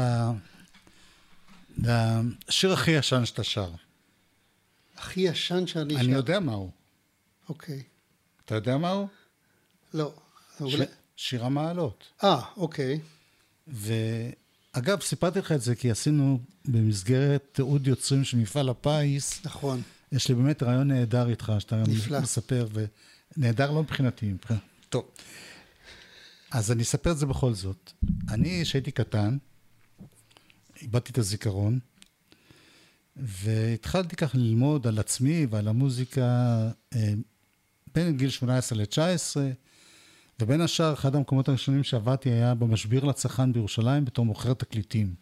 לשיר 1.78 2.72
הכי 2.72 2.90
ישן 2.90 3.24
שאתה 3.24 3.44
שר. 3.44 3.70
הכי 5.04 5.20
ישן 5.20 5.66
שאני 5.66 5.96
אני. 5.96 6.12
יודע 6.12 6.40
מהו. 6.40 6.70
אוקיי. 7.48 7.82
אתה 8.44 8.54
יודע 8.54 8.78
מהו? 8.78 9.08
לא. 9.94 10.14
ש... 10.58 10.60
אולי- 10.60 10.84
שיר 11.16 11.44
המעלות. 11.44 12.04
אה, 12.24 12.40
אוקיי. 12.56 13.00
ואגב, 13.68 15.00
סיפרתי 15.00 15.38
לך 15.38 15.52
את 15.52 15.60
זה 15.62 15.74
כי 15.74 15.90
עשינו 15.90 16.40
במסגרת 16.64 17.44
תיעוד 17.52 17.86
יוצרים 17.86 18.24
של 18.24 18.36
מפעל 18.36 18.68
הפיס, 18.68 19.40
נכון. 19.46 19.82
יש 20.12 20.28
לי 20.28 20.34
באמת 20.34 20.62
רעיון 20.62 20.88
נהדר 20.88 21.28
איתך, 21.28 21.52
שאתה 21.58 21.76
נפלא. 21.76 22.20
מספר, 22.20 22.66
ונהדר 23.36 23.70
לא 23.70 23.82
מבחינתי, 23.82 24.26
מבחינת... 24.26 24.60
טוב. 24.88 25.04
אז 26.50 26.72
אני 26.72 26.82
אספר 26.82 27.10
את 27.12 27.18
זה 27.18 27.26
בכל 27.26 27.54
זאת. 27.54 27.92
אני, 28.30 28.60
כשהייתי 28.62 28.90
קטן, 28.90 29.36
איבדתי 30.82 31.12
את 31.12 31.18
הזיכרון, 31.18 31.78
והתחלתי 33.16 34.16
ככה 34.16 34.38
ללמוד 34.38 34.86
על 34.86 34.98
עצמי 34.98 35.46
ועל 35.50 35.68
המוזיקה 35.68 36.22
אה, 36.94 37.14
בין 37.94 38.16
גיל 38.16 38.30
18 38.30 38.78
ל-19, 38.78 39.36
ובין 40.40 40.60
השאר, 40.60 40.92
אחד 40.92 41.14
המקומות 41.14 41.48
הראשונים 41.48 41.84
שעבדתי 41.84 42.30
היה 42.30 42.54
במשביר 42.54 43.04
לצרכן 43.04 43.52
בירושלים 43.52 44.04
בתור 44.04 44.24
מוכר 44.24 44.54
תקליטים. 44.54 45.14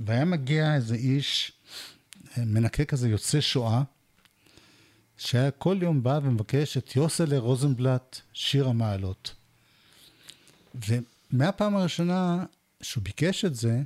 והיה 0.00 0.24
מגיע 0.24 0.74
איזה 0.74 0.94
איש, 0.94 1.52
אה, 2.38 2.44
מנקה 2.44 2.84
כזה 2.84 3.08
יוצא 3.08 3.40
שואה, 3.40 3.82
שהיה 5.16 5.50
כל 5.50 5.78
יום 5.82 6.02
בא 6.02 6.20
ומבקש 6.22 6.76
את 6.76 6.96
יוסלה 6.96 7.38
רוזנבלט, 7.38 8.20
שיר 8.32 8.68
המעלות. 8.68 9.34
ומהפעם 10.74 11.76
הראשונה 11.76 12.44
שהוא 12.82 13.04
ביקש 13.04 13.44
את 13.44 13.54
זה, 13.54 13.82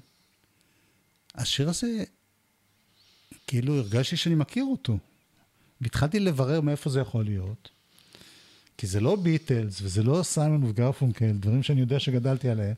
השיר 1.35 1.69
הזה, 1.69 2.05
כאילו 3.47 3.77
הרגשתי 3.77 4.17
שאני 4.17 4.35
מכיר 4.35 4.65
אותו. 4.65 4.99
והתחלתי 5.81 6.21
לברר 6.21 6.61
מאיפה 6.61 6.91
זה 6.91 7.01
יכול 7.01 7.25
להיות. 7.25 7.69
כי 8.79 8.87
זה 8.87 9.01
לא 9.01 9.17
ביטלס, 9.17 9.83
וזה 9.83 10.03
לא 10.03 10.23
סיימון 10.23 10.65
וגרפונקל, 10.65 11.33
דברים 11.33 11.63
שאני 11.63 11.81
יודע 11.81 12.01
שגדלתי 12.01 12.49
עליהם. 12.49 12.75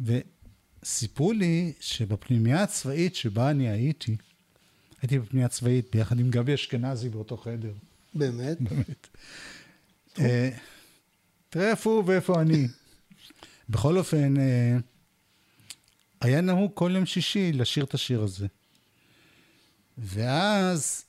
וסיפרו 0.00 1.32
לי 1.32 1.72
שבפנימייה 1.80 2.62
הצבאית 2.62 3.14
שבה 3.14 3.50
אני 3.50 3.68
הייתי, 3.68 4.16
הייתי 5.02 5.18
בפנימייה 5.18 5.48
צבאית 5.48 5.86
ביחד 5.92 6.18
עם 6.18 6.30
גבי 6.30 6.54
אשכנזי 6.54 7.08
באותו 7.08 7.36
חדר, 7.36 7.72
באמת? 8.14 8.60
באמת. 8.60 9.06
אה, 10.18 10.50
תראה 11.50 11.70
איפה 11.70 11.90
הוא 11.90 12.04
ואיפה 12.06 12.40
אני. 12.40 12.68
בכל 13.68 13.98
אופן, 13.98 14.36
אה, 14.40 14.76
היה 16.20 16.40
נהוג 16.40 16.70
כל 16.74 16.92
יום 16.94 17.06
שישי 17.06 17.52
לשיר 17.52 17.84
את 17.84 17.94
השיר 17.94 18.22
הזה. 18.22 18.46
ואז, 19.98 21.04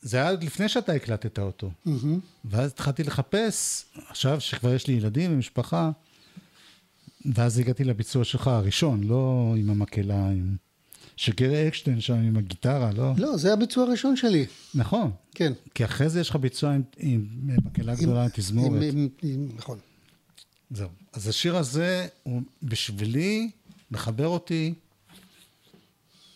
זה 0.00 0.16
היה 0.16 0.30
עוד 0.30 0.44
לפני 0.44 0.68
שאתה 0.68 0.92
הקלטת 0.92 1.38
אותו. 1.38 1.70
מהמם. 1.84 2.20
ואז 2.44 2.70
התחלתי 2.70 3.02
לחפש, 3.02 3.84
עכשיו 4.08 4.40
שכבר 4.40 4.74
יש 4.74 4.86
לי 4.86 4.94
ילדים 4.94 5.32
ומשפחה, 5.32 5.90
ואז 7.34 7.58
הגעתי 7.58 7.84
לביצוע 7.84 8.24
שלך 8.24 8.46
הראשון, 8.46 9.02
לא 9.04 9.54
עם 9.58 9.70
המקהלה, 9.70 10.28
עם... 10.28 10.56
שגרי 11.16 11.68
אקשטיין 11.68 12.00
שם 12.00 12.14
עם 12.14 12.36
הגיטרה, 12.36 12.90
לא? 12.92 13.12
לא, 13.16 13.36
זה 13.36 13.52
הביצוע 13.52 13.84
הראשון 13.84 14.16
שלי. 14.16 14.46
נכון. 14.74 15.10
כן. 15.34 15.52
כי 15.74 15.84
אחרי 15.84 16.08
זה 16.08 16.20
יש 16.20 16.30
לך 16.30 16.36
ביצוע 16.36 16.72
עם, 16.72 16.82
עם 16.96 17.26
מקהלה 17.64 17.94
גדולה, 17.94 18.22
עם 18.22 18.28
תזמורת. 18.34 18.82
עם- 18.82 18.98
עם- 18.98 19.08
עם- 19.22 19.48
נכון. 19.56 19.78
זהו. 20.70 20.88
אז 21.12 21.28
השיר 21.28 21.56
הזה, 21.56 22.06
הוא 22.22 22.42
בשבילי, 22.62 23.50
מחבר 23.90 24.26
אותי 24.26 24.74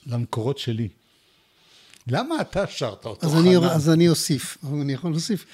למקורות 0.06 0.58
שלי. 0.58 0.88
למה 2.06 2.40
אתה 2.40 2.66
שרת 2.66 3.04
אותו, 3.04 3.26
אז 3.26 3.34
אני, 3.34 3.56
חנן? 3.58 3.68
אז 3.68 3.90
אני 3.90 4.08
אוסיף, 4.08 4.58
אני 4.72 4.92
יכול 4.92 5.10
להוסיף. 5.10 5.46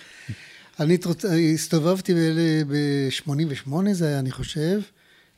אני 0.81 0.99
תרוץ- 0.99 1.25
הסתובבתי 1.55 2.15
ב-88, 2.69 3.73
זה 3.93 4.07
היה, 4.09 4.19
אני 4.19 4.31
חושב, 4.31 4.81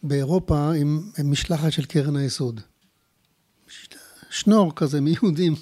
באירופה 0.02 0.72
עם 0.74 1.10
עם 1.18 1.30
משלחת 1.30 1.72
של 1.72 1.84
קרן 1.84 2.16
היסוד. 2.16 2.60
שנור 4.30 4.72
כזה 4.76 5.00
מיהודים. 5.00 5.54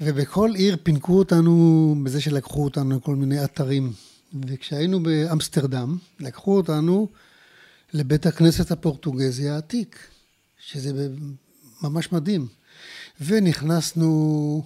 ובכל 0.00 0.50
עיר 0.54 0.76
פינקו 0.82 1.18
אותנו 1.18 1.94
בזה 2.02 2.20
שלקחו 2.20 2.64
אותנו 2.64 2.96
לכל 2.96 3.16
מיני 3.16 3.44
אתרים. 3.44 3.92
וכשהיינו 4.46 5.02
באמסטרדם, 5.02 5.98
לקחו 6.20 6.56
אותנו 6.56 7.08
לבית 7.92 8.26
הכנסת 8.26 8.70
הפורטוגזי 8.70 9.48
העתיק, 9.48 9.98
שזה 10.58 11.08
ממש 11.82 12.12
מדהים. 12.12 12.46
ונכנסנו 13.20 14.62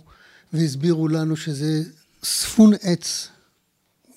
והסבירו 0.53 1.09
לנו 1.09 1.37
שזה 1.37 1.83
ספון 2.23 2.73
עץ 2.83 3.29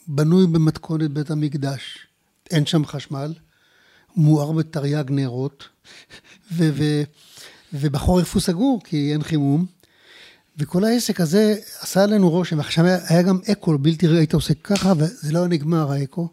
בנוי 0.08 0.48
במתכונת 0.48 1.12
בית 1.12 1.32
המקדש. 1.32 2.08
אין 2.52 2.66
שם 2.66 2.86
חשמל, 2.86 3.34
מואר 4.16 4.52
בתרי"ג 4.52 5.12
נרות, 5.12 5.68
ו- 6.52 6.70
ו- 6.74 7.04
ובחורף 7.74 8.34
הוא 8.34 8.42
סגור 8.42 8.82
כי 8.84 9.14
אין 9.14 9.24
חימום. 9.24 9.66
וכל 10.58 10.84
העסק 10.84 11.22
הזה 11.22 11.56
עשה 11.80 12.04
עלינו 12.04 12.30
רושם, 12.30 12.60
עכשיו 12.60 12.86
היה, 12.86 13.22
גם 13.22 13.40
אקו 13.52 13.78
בלתי 13.78 14.08
היית 14.08 14.34
עושה 14.34 14.54
ככה 14.54 14.94
וזה 14.98 15.34
לא 15.34 15.40
היה 15.40 15.48
נגמר 15.48 15.92
האקו. 15.92 16.30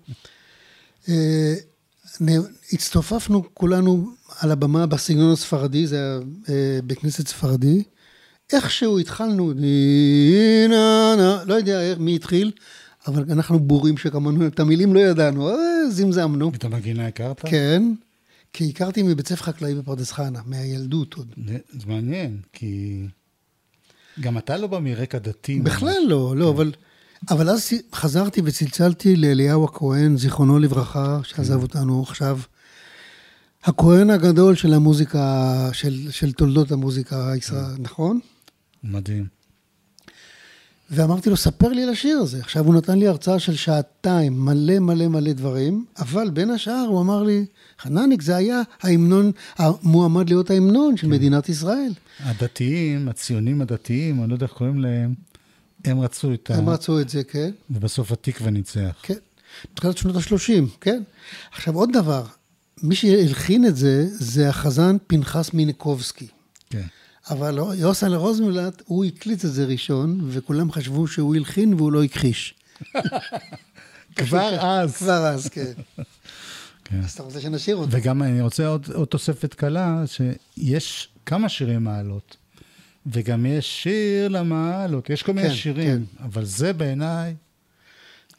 הצטופפנו 2.73 3.45
כולנו 3.55 4.11
על 4.39 4.51
הבמה 4.51 4.87
בסגנון 4.87 5.33
הספרדי, 5.33 5.87
זה 5.87 5.97
היה 5.97 6.19
אה, 6.49 6.79
בית 6.85 6.99
כנסת 6.99 7.29
ספרדי. 7.29 7.83
איכשהו 8.53 8.99
התחלנו, 8.99 9.53
לא 11.47 11.55
יודע 11.55 11.95
מי 11.99 12.17
התחיל, 12.17 12.53
אבל 13.07 13.25
אנחנו 13.31 13.61
בורים 13.61 13.97
שכמונו, 13.97 14.47
את 14.47 14.61
המילים 14.61 14.95
לא 14.95 15.01
ידענו, 15.01 15.49
אה, 15.49 15.91
זמזמנו. 15.91 16.53
את 16.55 16.65
המגינה 16.65 17.07
הכרת? 17.07 17.41
כן, 17.41 17.83
כי 18.53 18.69
הכרתי 18.69 19.03
מבית 19.03 19.29
ספר 19.29 19.45
חקלאי 19.45 19.75
בפרדס 19.75 20.13
חנה, 20.13 20.41
מהילדות 20.47 21.15
עוד. 21.15 21.35
זה 21.47 21.59
זה 21.69 21.87
מעניין, 21.87 22.41
כי 22.53 23.03
גם 24.21 24.39
אתה 24.39 24.57
לא 24.57 24.67
בא 24.67 24.79
מרקע 24.79 25.19
דתי. 25.19 25.61
בכלל 25.61 25.99
לא, 26.09 26.37
לא, 26.37 26.51
אבל... 26.51 26.73
אבל 27.31 27.51
אז 27.51 27.69
חזרתי 27.95 28.41
וצלצלתי 28.45 29.17
לאליהו 29.17 29.65
הכהן, 29.65 30.17
זיכרונו 30.17 30.59
לברכה, 30.59 31.21
שעזב 31.23 31.63
אותנו 31.63 32.03
עכשיו. 32.03 32.39
הכהן 33.65 34.11
הגדול 34.11 34.55
של 34.55 34.75
המוזיקה, 34.75 35.69
של, 35.73 36.11
של 36.11 36.33
תולדות 36.33 36.73
המוזיקה 36.73 37.33
הישראלית, 37.33 37.81
נכון? 37.81 38.21
מדהים. 38.85 39.27
ואמרתי 40.91 41.31
לו, 41.31 41.37
ספר 41.37 41.69
לי 41.69 41.83
על 41.83 41.89
השיר 41.89 42.19
הזה. 42.19 42.39
עכשיו, 42.39 42.67
הוא 42.67 42.75
נתן 42.75 42.99
לי 42.99 43.09
הרצאה 43.09 43.39
של 43.39 43.57
שעתיים, 43.57 44.45
מלא 44.45 44.79
מלא 44.79 45.09
מלא 45.09 45.33
דברים, 45.33 45.85
אבל 45.99 46.31
בין 46.31 46.51
השאר 46.51 46.87
הוא 46.89 47.01
אמר 47.01 47.23
לי, 47.23 47.47
חנניק, 47.81 48.23
זה 48.23 48.37
היה 48.37 48.63
ההמנון, 48.83 49.33
המועמד 49.57 50.29
להיות 50.29 50.51
ההמנון 50.51 50.97
של 50.97 51.07
מדינת 51.07 51.49
ישראל. 51.49 51.93
הדתיים, 52.21 53.09
הציונים 53.09 53.61
הדתיים, 53.61 54.21
אני 54.21 54.29
לא 54.29 54.35
יודע 54.35 54.47
איך 54.47 54.53
קוראים 54.53 54.81
להם, 54.81 55.15
הם 55.85 56.01
רצו 56.01 56.35
את 56.35 56.51
ה... 56.51 56.55
הם 56.55 56.69
רצו 56.69 57.01
את 57.01 57.09
זה, 57.09 57.25
כן? 57.25 57.51
ובסוף 57.71 58.13
התקווה 58.13 58.51
ניצח. 58.51 58.97
כן. 59.03 59.15
בתחילת 59.73 59.97
שנות 59.97 60.17
ה-30, 60.17 60.79
כן? 60.81 61.03
עכשיו, 61.53 61.75
עוד 61.75 61.91
דבר, 61.93 62.25
מי 62.83 62.95
שהלחין 62.95 63.67
את 63.67 63.77
זה, 63.77 64.07
זה 64.11 64.49
החזן 64.49 64.97
פנחס 65.07 65.53
מינקובסקי. 65.53 66.27
כן. 66.71 66.87
אבל 67.31 67.59
יוסל 67.77 68.15
רוזנבלט, 68.15 68.83
הוא 68.87 69.05
הקליט 69.05 69.45
את 69.45 69.53
זה 69.53 69.65
ראשון, 69.65 70.21
וכולם 70.29 70.73
חשבו 70.73 71.07
שהוא 71.07 71.37
הלחין 71.37 71.75
והוא 71.75 71.93
לא 71.93 72.05
הכחיש. 72.05 72.55
כבר 74.17 74.57
אז. 74.61 74.97
כבר 74.97 75.27
אז, 75.27 75.49
כן. 75.49 75.73
כן. 76.85 77.01
אז 77.05 77.13
אתה 77.13 77.23
רוצה 77.23 77.41
שנשאיר 77.41 77.77
אותו? 77.77 77.91
וגם 77.91 78.23
אני 78.23 78.41
רוצה 78.41 78.67
עוד, 78.67 78.87
עוד 78.95 79.09
תוספת 79.09 79.55
קלה, 79.55 80.03
שיש 80.07 81.09
כמה 81.27 81.49
שירי 81.49 81.79
מעלות. 81.79 82.37
וגם 83.07 83.47
יש 83.47 83.83
שיר 83.83 84.29
למעלות, 84.29 85.11
יש 85.11 85.23
כל 85.23 85.33
מיני 85.33 85.49
כן, 85.49 85.55
שירים, 85.55 86.07
אבל 86.21 86.45
זה 86.45 86.73
בעיניי, 86.73 87.35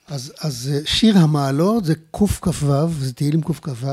אז, 0.07 0.33
אז 0.41 0.71
אה, 0.73 0.79
שיר 0.85 1.17
המעלות 1.17 1.85
זה 1.85 1.93
קכ"ו, 2.11 2.87
זה 2.99 3.13
תהילים 3.13 3.41
קכ"ו, 3.41 3.87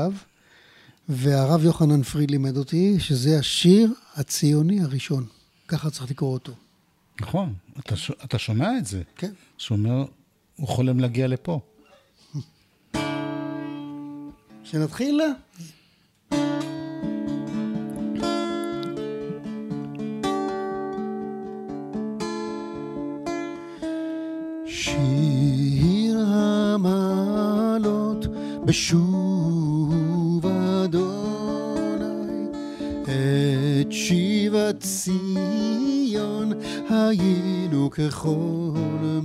והרב 1.09 1.63
יוחנן 1.63 2.03
פריד 2.03 2.31
לימד 2.31 2.57
אותי 2.57 2.99
שזה 2.99 3.39
השיר 3.39 3.93
הציוני 4.15 4.81
הראשון. 4.81 5.25
ככה 5.67 5.89
צריך 5.89 6.11
לקרוא 6.11 6.33
אותו. 6.33 6.53
נכון, 7.21 7.53
אתה, 7.79 7.95
אתה 8.23 8.39
שומע 8.39 8.77
את 8.77 8.85
זה, 8.85 9.01
כן. 9.15 9.31
שהוא 9.57 9.77
אומר, 9.77 10.05
הוא 10.55 10.67
חולם 10.67 10.99
להגיע 10.99 11.27
לפה. 11.27 11.59
שנתחיל? 14.63 15.21
בשוב 28.69 30.45
אדוני 30.85 32.45
את 33.01 33.91
שיבת 33.91 34.79
ציון 34.79 36.53
היינו 36.89 37.89
כחולמים 37.91 39.18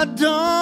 הגדיל 0.00 0.28
אדוני 0.28 0.57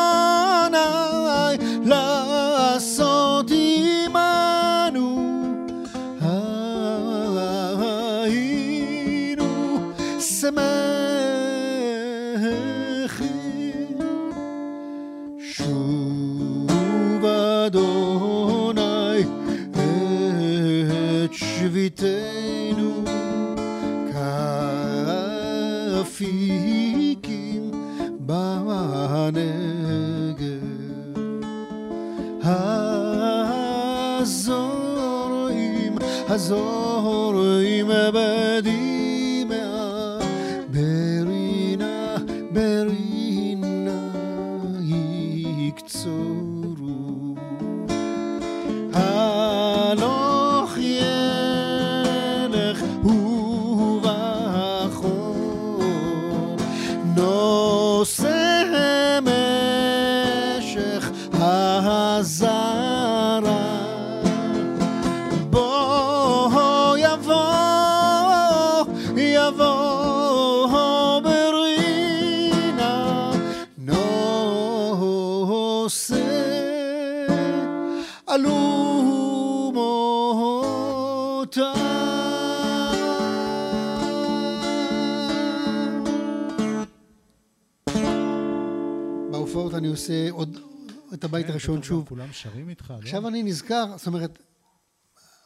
את 91.41 91.45
הבית 91.45 91.51
הראשון 91.51 91.82
שוב. 91.82 92.05
כולם 92.09 92.28
שרים 92.32 92.68
איתך, 92.68 92.91
לא? 92.91 92.97
עכשיו 92.97 93.28
אני 93.28 93.43
נזכר, 93.43 93.84
זאת 93.97 94.07
אומרת, 94.07 94.39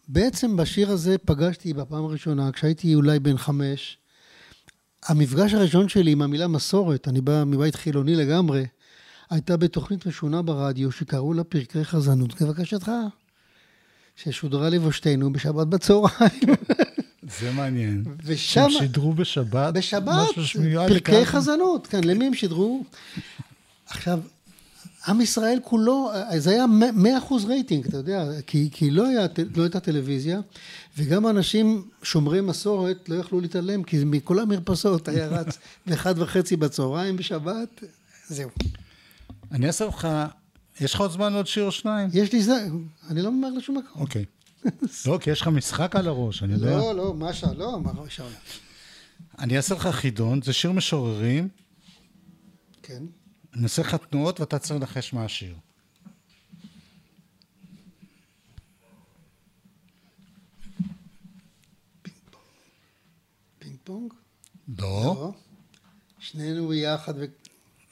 בעצם 0.08 0.56
בשיר 0.56 0.90
הזה 0.90 1.18
פגשתי 1.18 1.72
בפעם 1.72 2.04
הראשונה, 2.04 2.52
כשהייתי 2.52 2.94
אולי 2.94 3.18
בן 3.18 3.38
חמש, 3.38 3.98
המפגש 5.06 5.54
הראשון 5.54 5.88
שלי 5.88 6.12
עם 6.12 6.22
המילה 6.22 6.48
מסורת, 6.48 7.08
אני 7.08 7.20
בא 7.20 7.44
מבית 7.46 7.74
חילוני 7.74 8.16
לגמרי, 8.16 8.66
הייתה 9.30 9.56
בתוכנית 9.56 10.06
משונה 10.06 10.42
ברדיו 10.42 10.92
שקראו 10.92 11.34
לה 11.34 11.44
פרקי 11.44 11.84
חזנות 11.84 12.34
כבקשתך, 12.34 12.90
ששודרה 14.16 14.68
לבושתנו 14.68 15.32
בשבת 15.32 15.66
בצהריים. 15.66 16.54
זה 17.40 17.52
מעניין. 17.52 18.04
ושם, 18.24 18.60
הם 18.60 18.70
שידרו 18.70 19.12
בשבת? 19.12 19.74
בשבת, 19.74 20.28
פרקי 20.34 20.94
לקהל? 20.94 21.24
חזנות, 21.24 21.86
כן, 21.86 22.04
למי 22.04 22.26
הם 22.26 22.34
שידרו? 22.34 22.84
עכשיו, 23.86 24.20
עם 25.08 25.20
ישראל 25.20 25.58
כולו, 25.64 26.10
זה 26.38 26.50
היה 26.50 26.64
100% 27.30 27.46
רייטינג, 27.46 27.86
אתה 27.86 27.96
יודע, 27.96 28.24
כי, 28.46 28.68
כי 28.72 28.90
לא, 28.90 29.06
היה, 29.06 29.26
לא 29.56 29.62
הייתה 29.62 29.80
טלוויזיה, 29.80 30.40
וגם 30.96 31.26
אנשים 31.26 31.88
שומרי 32.02 32.40
מסורת 32.40 33.08
לא 33.08 33.14
יכלו 33.14 33.40
להתעלם, 33.40 33.82
כי 33.82 34.04
מכל 34.04 34.38
המרפסות 34.38 35.08
היה 35.08 35.26
רץ 35.36 35.58
באחד 35.86 36.18
וחצי 36.18 36.56
בצהריים 36.56 37.16
בשבת, 37.16 37.84
זהו. 38.28 38.50
אני 39.52 39.66
אעשה 39.66 39.84
לך, 39.84 40.08
יש 40.80 40.94
לך 40.94 41.00
עוד 41.00 41.10
זמן 41.10 41.32
לעוד 41.32 41.46
שיר 41.46 41.64
או 41.64 41.72
שניים? 41.72 42.08
יש 42.12 42.32
לי 42.32 42.42
זה, 42.42 42.66
אני 43.10 43.22
לא 43.22 43.32
ממהר 43.32 43.50
לשום 43.50 43.78
מקום. 43.78 44.02
אוקיי. 44.02 44.24
לא, 45.06 45.18
כי 45.20 45.30
יש 45.30 45.40
לך 45.40 45.48
משחק 45.48 45.96
על 45.96 46.08
הראש, 46.08 46.42
אני 46.42 46.52
יודע. 46.52 46.76
לא, 46.76 46.94
לא, 46.94 47.14
מה 47.14 47.32
שאלה, 47.32 47.52
לא, 47.52 47.80
מה 47.80 47.92
שאלה. 48.08 48.28
אני 49.38 49.56
אעשה 49.56 49.74
לך 49.74 49.86
חידון, 49.86 50.42
זה 50.42 50.52
שיר 50.52 50.72
משוררים, 50.72 51.48
כן. 52.82 53.02
אני 53.54 53.64
אעשה 53.64 53.82
לך 53.82 53.94
תנועות 53.94 54.40
ואתה 54.40 54.58
צריך 54.58 54.80
לנחש 54.80 55.12
מה 55.12 55.24
השיר. 55.24 55.54
פינג 63.58 63.76
פונג? 63.84 64.12
לא. 64.78 65.32
שנינו 66.18 66.68
ביחד, 66.68 67.14
ו... 67.16 67.24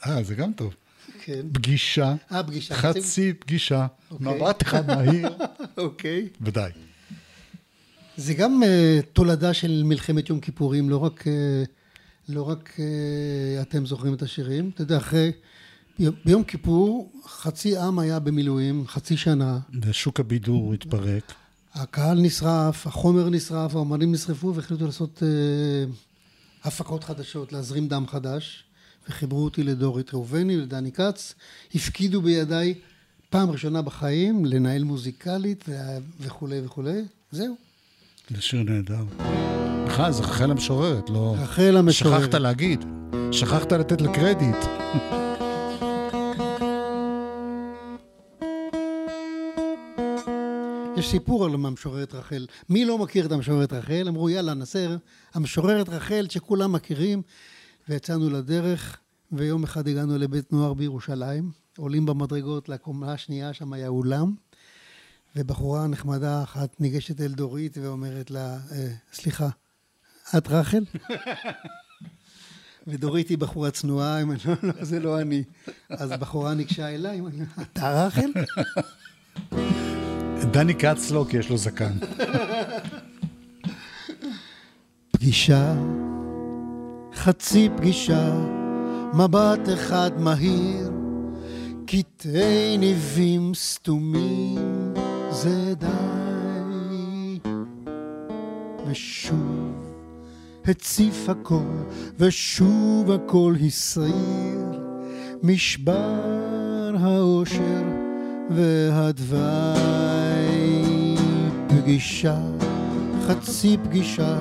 אה, 0.07 0.23
זה 0.23 0.35
גם 0.35 0.53
טוב. 0.53 0.75
כן. 1.21 1.47
פגישה, 1.53 2.15
אה, 2.33 2.43
פגישה. 2.43 2.75
חצי 2.75 3.33
פגישה, 3.33 3.87
אוקיי. 4.11 4.35
מבט 4.35 4.63
אחד 4.63 4.87
מהיר, 4.87 5.29
אוקיי. 5.77 6.29
ודי. 6.41 6.71
זה 8.17 8.35
גם 8.35 8.63
uh, 8.63 9.07
תולדה 9.13 9.55
של 9.55 9.83
מלחמת 9.85 10.29
יום 10.29 10.41
כיפורים, 10.41 10.91
לא 10.91 10.97
רק, 10.97 11.23
uh, 11.23 11.31
לא 12.29 12.43
רק 12.43 12.73
uh, 12.77 13.63
אתם 13.63 13.87
זוכרים 13.87 14.15
את 14.15 14.23
השירים. 14.23 14.71
אתה 14.75 14.83
יודע, 14.83 14.97
אחרי, 14.97 15.33
ביום, 16.25 16.45
כיפור 16.45 17.13
חצי 17.27 17.79
עם 17.79 17.99
היה 17.99 18.19
במילואים, 18.19 18.87
חצי 18.87 19.17
שנה, 19.17 19.59
ושוק 19.83 20.21
הבידור 20.21 20.75
התפרק. 20.75 21.33
הקהל 21.75 22.21
נשרף, 22.21 22.87
החומר 22.87 23.31
נשרף, 23.31 23.77
האמנים 23.77 24.13
נשרפו 24.13 24.55
והחליטו 24.55 24.87
לעשות 24.87 25.23
uh, 25.23 26.67
הפקות 26.67 27.05
חדשות, 27.05 27.53
להזרים 27.53 27.89
דם 27.89 28.05
חדש, 28.07 28.65
וחיברו 29.09 29.45
אותי 29.45 29.63
לדורית 29.63 30.15
ראובני, 30.15 30.57
לדני 30.57 30.93
כץ, 30.93 31.35
הפקידו 31.75 32.23
בידיי 32.23 32.75
פעם 33.31 33.51
ראשונה 33.51 33.83
בחיים 33.83 34.45
לנהל 34.45 34.85
מוזיקלית 34.85 35.65
וכולי 36.21 36.61
וכולי, 36.65 37.03
זהו. 37.31 37.68
זה 38.31 38.43
שיר 38.43 38.63
נהדר. 38.63 39.05
בכלל, 39.87 40.13
זה 40.13 40.23
רחל 40.23 40.51
המשוררת, 40.51 41.11
לא... 41.11 41.35
רחל 41.39 41.77
המשוררת. 41.77 42.23
שכחת 42.23 42.35
להגיד. 42.35 42.85
שכחת 43.33 43.73
לתת 43.73 44.01
לה 44.01 44.15
קרדיט. 44.15 44.57
יש 50.97 51.11
סיפור 51.11 51.45
על 51.45 51.55
המשוררת 51.55 52.15
רחל. 52.15 52.47
מי 52.69 52.85
לא 52.85 52.99
מכיר 52.99 53.27
את 53.27 53.33
המשוררת 53.33 53.73
רחל? 53.73 54.05
אמרו, 54.09 54.31
יאללה, 54.31 54.55
נעשה 54.55 54.97
המשוררת 55.35 55.89
רחל 55.89 56.27
שכולם 56.29 56.73
מכירים, 56.73 57.23
ויצאנו 57.89 58.31
לדרך, 58.31 58.97
ויום 59.33 59.65
אחד 59.65 59.89
הגענו 59.89 60.19
לבית 60.19 60.53
נוער 60.53 60.75
בירושלים, 60.75 61.51
עולים 61.79 62.07
במדרגות 62.07 62.69
לקומה 62.69 63.13
השנייה, 63.13 63.53
שם 63.53 63.73
היה 63.73 63.89
אולם, 63.89 64.35
ובחורה 65.37 65.87
נחמדה 65.87 66.43
אחת 66.43 66.81
ניגשת 66.81 67.21
אל 67.21 67.33
דורית 67.33 67.79
ואומרת 67.83 68.31
לה, 68.31 68.59
אה, 68.73 68.89
סליחה, 69.13 69.49
את 70.37 70.49
רחל? 70.49 70.85
ודורית 72.87 73.29
היא 73.29 73.39
בחורה 73.39 73.71
צנועה, 73.71 74.15
היא 74.15 74.23
אומרת, 74.23 74.45
לא, 74.45 74.55
לא, 74.63 74.85
זה 74.85 75.01
לא 75.01 75.21
אני. 75.21 75.45
אז 75.91 76.11
בחורה 76.11 76.55
ניגשה 76.55 76.89
אליי, 76.89 77.21
אתה 77.61 78.07
רחל? 78.07 78.31
דני 80.53 80.75
כץ 80.75 81.11
לא, 81.11 81.27
כי 81.31 81.37
יש 81.37 81.51
לו 81.51 81.57
זקן. 81.57 81.93
פגישה, 85.13 85.75
חצי 87.15 87.69
פגישה, 87.77 88.33
מבט 89.15 89.69
אחד 89.75 90.11
מהיר, 90.19 90.91
קטעי 91.87 92.79
ניבים 92.79 93.53
סתומים, 93.55 94.88
זה 95.31 95.75
די. 95.75 96.09
ושוב 98.87 99.89
הציף 100.65 101.29
הכל, 101.29 101.83
ושוב 102.19 103.11
הכל 103.11 103.55
הסריר, 103.67 104.81
משבר 105.43 106.95
האושר 107.01 107.83
והדווי. 108.51 109.39
פגישה, 111.69 112.39
חצי 113.27 113.77
פגישה, 113.85 114.39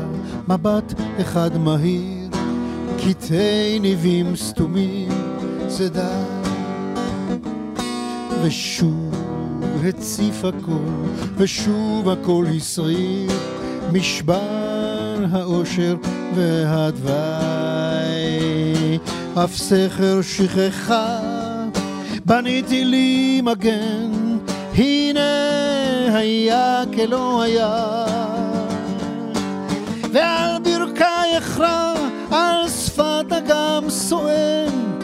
מבט 0.47 0.93
אחד 1.21 1.57
מהיר, 1.57 2.29
קטעי 2.97 3.79
ניבים 3.79 4.35
סתומים, 4.35 5.09
זה 5.67 5.89
די. 5.89 6.23
ושוב 8.43 9.06
הציף 9.86 10.45
הכל, 10.45 11.07
ושוב 11.38 12.09
הכל 12.09 12.45
הסריר, 12.55 13.32
משבר 13.93 15.25
האושר 15.32 15.95
והדווי. 16.36 17.17
אף 19.43 19.55
סכר 19.55 20.21
שכחה, 20.21 21.19
בניתי 22.25 22.86
לי 22.86 23.41
מגן, 23.43 24.11
הנה 24.75 26.17
היה 26.17 26.84
כלא 26.95 27.41
היה. 27.41 28.05
ועל 30.13 30.61
ברכי 30.63 31.38
אכרע, 31.38 31.93
על 32.32 32.69
שפת 32.69 33.25
אגם 33.38 33.89
סואן, 33.89 34.99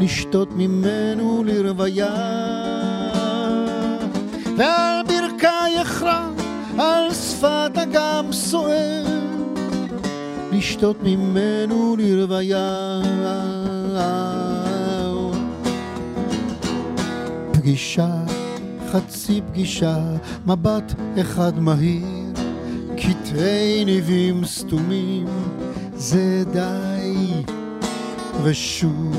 לשתות 0.00 0.48
ממנו 0.56 1.44
לרוויה. 1.46 2.95
ועל 4.56 5.02
ברכי 5.06 5.82
אכרע, 5.82 6.28
על 6.78 7.14
שפת 7.14 7.70
אגם 7.82 8.32
סואן, 8.32 9.04
לשתות 10.52 10.96
ממנו 11.02 11.96
לרוויה. 11.98 13.00
פגישה, 17.52 18.08
חצי 18.92 19.40
פגישה, 19.50 19.98
מבט 20.46 20.94
אחד 21.20 21.58
מהיר, 21.58 22.32
קטעי 22.96 23.84
ניבים 23.84 24.44
סתומים, 24.44 25.26
זה 25.94 26.42
די. 26.52 27.42
ושוב 28.42 29.16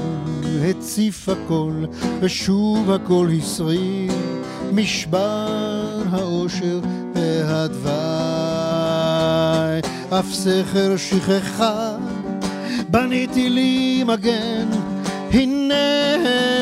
הציף 0.69 1.29
הכל, 1.29 1.85
ושוב 2.19 2.91
הכל 2.91 3.27
הסריר, 3.37 4.06
משבר 4.77 6.03
האושר 6.11 6.79
והדווי. 7.15 7.91
אף 10.09 10.33
סכר 10.33 10.97
שכחה, 10.97 11.95
בניתי 12.89 13.49
לי 13.49 14.03
מגן, 14.03 14.67
הנה 15.33 16.13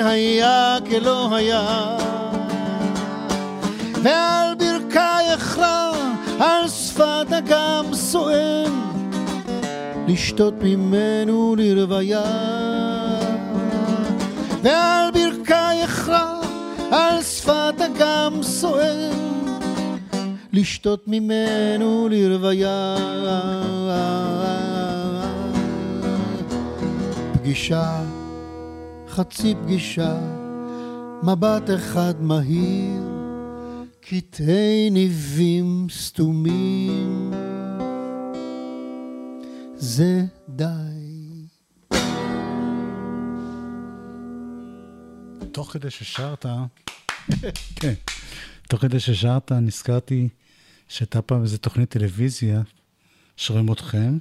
היה 0.06 0.78
כלא 0.90 1.36
היה. 1.36 1.98
ועל 4.04 4.56
ברכי 4.56 5.34
אכרע, 5.36 5.92
על 6.40 6.68
שפת 6.68 7.28
אגם 7.38 7.86
סואן, 7.94 8.72
לשתות 10.08 10.54
ממנו 10.62 11.56
לרוויה. 11.58 12.24
ועל 14.64 15.12
ברכי 15.12 15.84
אכרע, 15.84 16.35
על 16.92 17.24
שפת 17.24 17.76
אגם 17.86 18.44
סואן, 18.44 19.12
לשתות 20.54 21.08
ממנו 21.08 22.08
לרוויה. 22.12 22.96
פגישה, 27.34 28.04
חצי 29.10 29.56
פגישה, 29.64 30.18
מבט 31.24 31.70
אחד 31.76 32.14
מהיר, 32.22 33.04
קטעי 34.02 34.90
ניבים 34.90 35.88
סתומים, 35.92 37.32
זה 39.76 40.22
די. 40.50 40.95
תוך 45.56 45.74
כדי 45.74 45.90
ששרת, 45.90 46.46
כן, 47.80 47.94
תוך 48.68 48.82
כדי 48.82 49.00
ששרת, 49.00 49.52
נזכרתי 49.52 50.30
שהייתה 50.88 51.22
פעם 51.22 51.44
איזו 51.44 51.58
תוכנית 51.58 51.90
טלוויזיה, 51.90 52.62
שרואים 53.38 53.72
אתכם, 53.72 54.18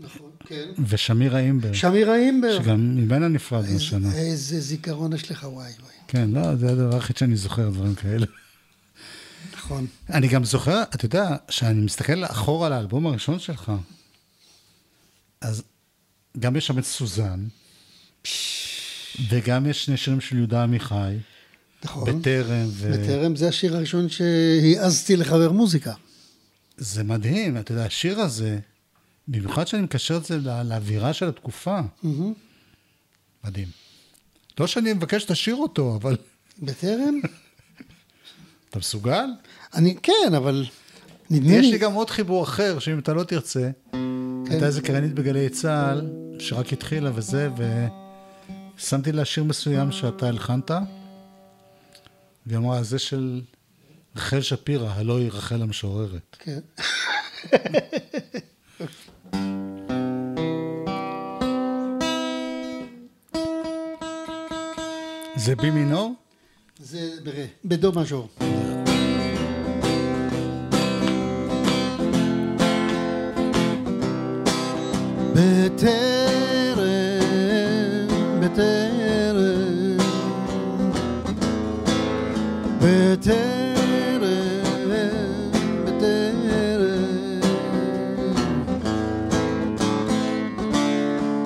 נכון, 0.00 0.30
כן. 0.46 0.68
ושמירה 0.86 1.38
אימבר, 1.38 1.72
שמירה 1.72 2.16
אימבר. 2.16 2.62
שגם 2.62 2.96
ממנה 2.96 3.28
נפרדנו 3.28 3.76
השנה. 3.76 4.14
איזה, 4.14 4.60
זיכרון 4.60 5.12
יש 5.12 5.30
לך, 5.30 5.42
וואי 5.42 5.72
וואי. 5.80 5.92
כן, 6.08 6.30
לא, 6.30 6.56
זה 6.56 6.72
הדבר 6.72 6.94
היחיד 6.94 7.16
שאני 7.16 7.36
זוכר, 7.36 7.70
דברים 7.70 7.94
כאלה. 7.94 8.26
נכון. 9.52 9.86
אני 10.10 10.28
גם 10.28 10.44
זוכר, 10.44 10.82
אתה 10.82 11.04
יודע, 11.04 11.36
שאני 11.48 11.80
מסתכל 11.80 12.24
אחורה 12.24 12.66
על 12.66 12.72
האלבום 12.72 13.06
הראשון 13.06 13.38
שלך, 13.38 13.72
אז 15.40 15.62
גם 16.38 16.56
יש 16.56 16.66
שם 16.66 16.78
את 16.78 16.84
סוזן, 16.84 17.46
וגם 19.28 19.66
יש 19.66 19.84
שני 19.84 19.96
שירים 19.96 20.20
של 20.20 20.36
יהודה 20.36 20.62
עמיחי, 20.62 21.16
נכון. 21.84 22.20
בטרם, 22.20 22.66
ו... 22.68 22.92
בטרם 22.92 23.36
זה 23.36 23.48
השיר 23.48 23.76
הראשון 23.76 24.08
שהעזתי 24.08 25.16
לחבר 25.16 25.52
מוזיקה. 25.52 25.92
זה 26.76 27.04
מדהים, 27.04 27.56
אתה 27.56 27.72
יודע, 27.72 27.84
השיר 27.84 28.20
הזה, 28.20 28.58
במיוחד 29.28 29.66
שאני 29.66 29.82
מקשר 29.82 30.16
את 30.16 30.24
זה 30.24 30.38
לא- 30.38 30.62
לאווירה 30.62 31.12
של 31.12 31.28
התקופה, 31.28 31.80
מהמם. 32.02 32.32
מדהים. 33.44 33.68
לא 34.60 34.66
שאני 34.66 34.92
מבקש 34.92 35.22
שתשאיר 35.22 35.56
אותו, 35.56 35.96
אבל 36.00 36.16
בטרם? 36.62 37.20
אתה 38.70 38.78
מסוגל? 38.78 39.26
אני, 39.74 39.96
כן, 40.02 40.34
אבל 40.36 40.66
נדמה 41.30 41.52
יש 41.52 41.64
לי... 41.64 41.70
לי 41.70 41.78
גם 41.78 41.92
עוד 41.92 42.10
חיבור 42.10 42.44
אחר, 42.44 42.78
שאם 42.78 42.98
אתה 42.98 43.14
לא 43.14 43.24
תרצה, 43.24 43.70
הייתה 44.50 44.66
איזה 44.66 44.82
קרנית 44.82 45.14
בגלי 45.14 45.48
צה"ל, 45.48 46.10
שרק 46.38 46.72
התחילה 46.72 47.10
וזה, 47.14 47.48
ושמתי 48.78 49.12
לה 49.12 49.24
שיר 49.24 49.44
מסוים 49.44 49.92
שאתה 49.92 50.28
הלחנת, 50.28 50.70
והיא 52.46 52.58
אמרה, 52.58 52.82
זה 52.82 52.98
של 52.98 53.40
רחל 54.16 54.40
שפירא, 54.40 54.88
הלא 54.88 55.18
היא 55.18 55.30
רחל 55.32 55.62
המשוררת. 55.62 56.36
כן. 56.38 56.60
זה 65.36 65.56
בי 65.56 65.70
מינור? 65.70 66.14
זה 66.78 67.10
בדו 67.64 67.92
מז'ור. 67.92 68.28
בטרם, 75.34 76.45
בטרם, 78.46 79.96
בטרם, 82.78 84.22
בטרם, 85.84 87.40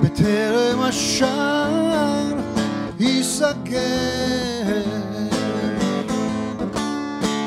בטרם 0.01 0.81
השער 0.81 2.37
ייסגר, 2.99 3.61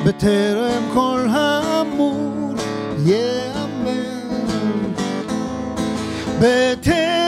בטרם 0.04 0.82
כל 0.94 1.26
האמור 1.30 2.54
ייאמר, 3.04 4.14
בטרם 6.40 7.23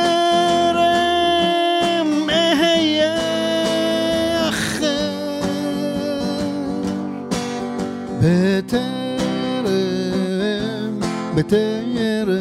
בטרם, 11.47 12.39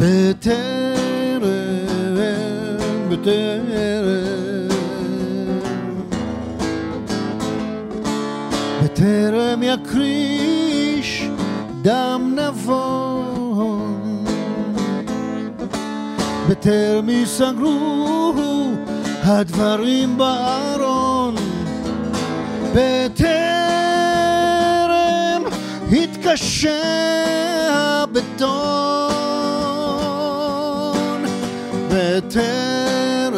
בטרם, 0.00 1.48
בטרם, 3.10 4.68
בטרם, 8.84 9.62
יקריש 9.62 11.28
דם 11.82 12.36
נבון, 12.36 14.24
בטרם 16.48 17.08
ייסגרו 17.08 18.72
הדברים 19.24 20.18
בארון, 20.18 21.34
בטרם 22.74 23.47
יתקשה 25.90 26.82
הבטון, 27.70 28.48
בטרם, 31.88 33.32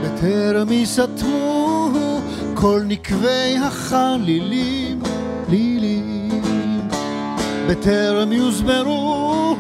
בטרם 0.04 0.72
ייסתמו 0.72 1.90
כל 2.54 2.82
נקבי 2.88 3.58
החלילים, 3.58 4.26
לילים, 4.26 4.81
בטרם 7.72 8.32
יוסברו 8.32 9.56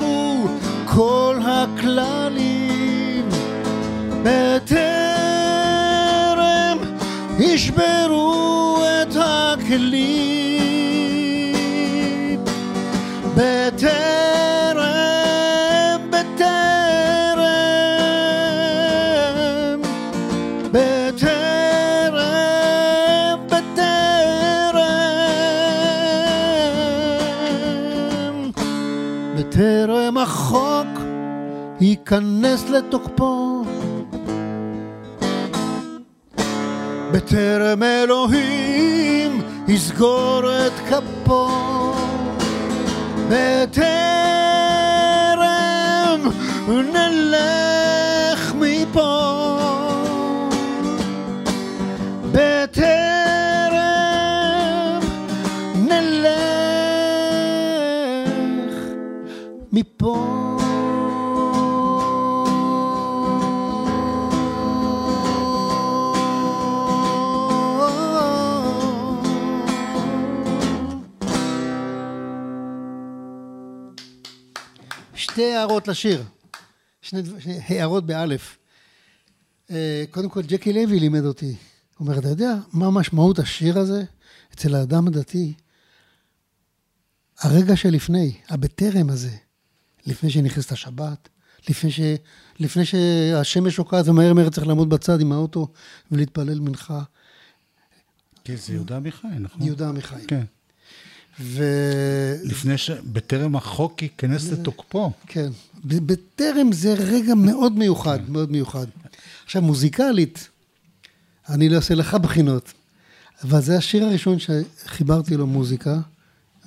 כל 0.86 1.40
הכללים, 1.46 3.30
בטרם 4.24 4.78
ישברו 7.40 8.78
את 8.84 9.16
הכלים, 9.16 10.42
בטרם, 13.36 14.31
ייכנס 32.12 32.70
לתוקפו, 32.70 33.64
בטרם 37.12 37.84
אלוהים 37.84 39.42
יסגור 39.68 40.42
את 40.68 40.74
כפו, 40.90 41.48
בטרם 43.30 43.82
נלך 46.68 48.54
מפה, 48.56 49.58
בטרם 52.32 52.92
נלך 55.76 56.32
מפה. 59.72 60.61
הערות 75.82 75.88
לשיר, 75.88 76.24
שני, 77.02 77.22
דבר- 77.22 77.40
שני 77.40 77.60
הערות 77.68 78.06
באלף. 78.06 78.58
אה, 79.72 80.04
קודם 80.12 80.30
כל, 80.30 80.42
ג'קי 80.42 80.74
לוי 80.74 81.00
לימד 81.00 81.26
אותי. 81.26 81.56
הוא 81.98 82.08
אומר, 82.08 82.20
אתה 82.20 82.28
יודע 82.28 82.54
מה 82.74 82.92
משמעות 82.92 83.40
השיר 83.40 83.80
הזה 83.80 84.04
אצל 84.54 84.76
האדם 84.76 85.08
הדתי? 85.08 85.54
הרגע 87.40 87.76
שלפני, 87.76 88.38
הבטרם 88.50 89.10
הזה, 89.10 89.36
לפני 90.06 90.30
שנכנסת 90.30 90.72
השבת, 90.72 91.30
לפני, 91.70 91.92
ש, 91.92 92.00
לפני 92.60 92.86
שהשמש 92.86 93.76
שוקעת 93.76 94.08
ומהר 94.08 94.34
מהר 94.34 94.50
צריך 94.50 94.68
לעמוד 94.68 94.90
בצד 94.90 95.22
עם 95.22 95.32
האוטו 95.32 95.68
ולהתפלל 96.12 96.60
מנחה. 96.60 97.02
כי 98.44 98.58
זה 98.58 98.74
יהודה 98.74 98.98
עמיחי, 98.98 99.28
נכון? 99.40 99.62
יהודה 99.62 99.90
עמיחי. 99.90 100.28
כן. 100.28 100.44
ו... 101.40 101.64
לפני 102.44 102.78
ש... 102.78 102.92
בטרם 102.92 103.56
החוק 103.56 104.02
ייכנס 104.02 104.52
לתוקפו. 104.52 105.12
כן. 105.28 105.50
בטרם 105.86 106.72
זה 106.72 106.94
רגע 106.94 107.36
מאוד 107.36 107.78
מיוחד, 107.78 108.30
מאוד 108.30 108.52
מיוחד. 108.52 108.88
עכשיו, 109.46 109.62
מוזיקלית, 109.62 110.50
אני 111.50 111.70
לא 111.70 111.76
אעשה 111.76 111.96
לך 111.96 112.14
בחינות, 112.14 112.74
אבל 113.44 113.62
זה 113.62 113.78
השיר 113.78 114.06
הראשון 114.06 114.38
שחיברתי 114.40 115.38
לו 115.38 115.48
מוזיקה, 115.48 116.00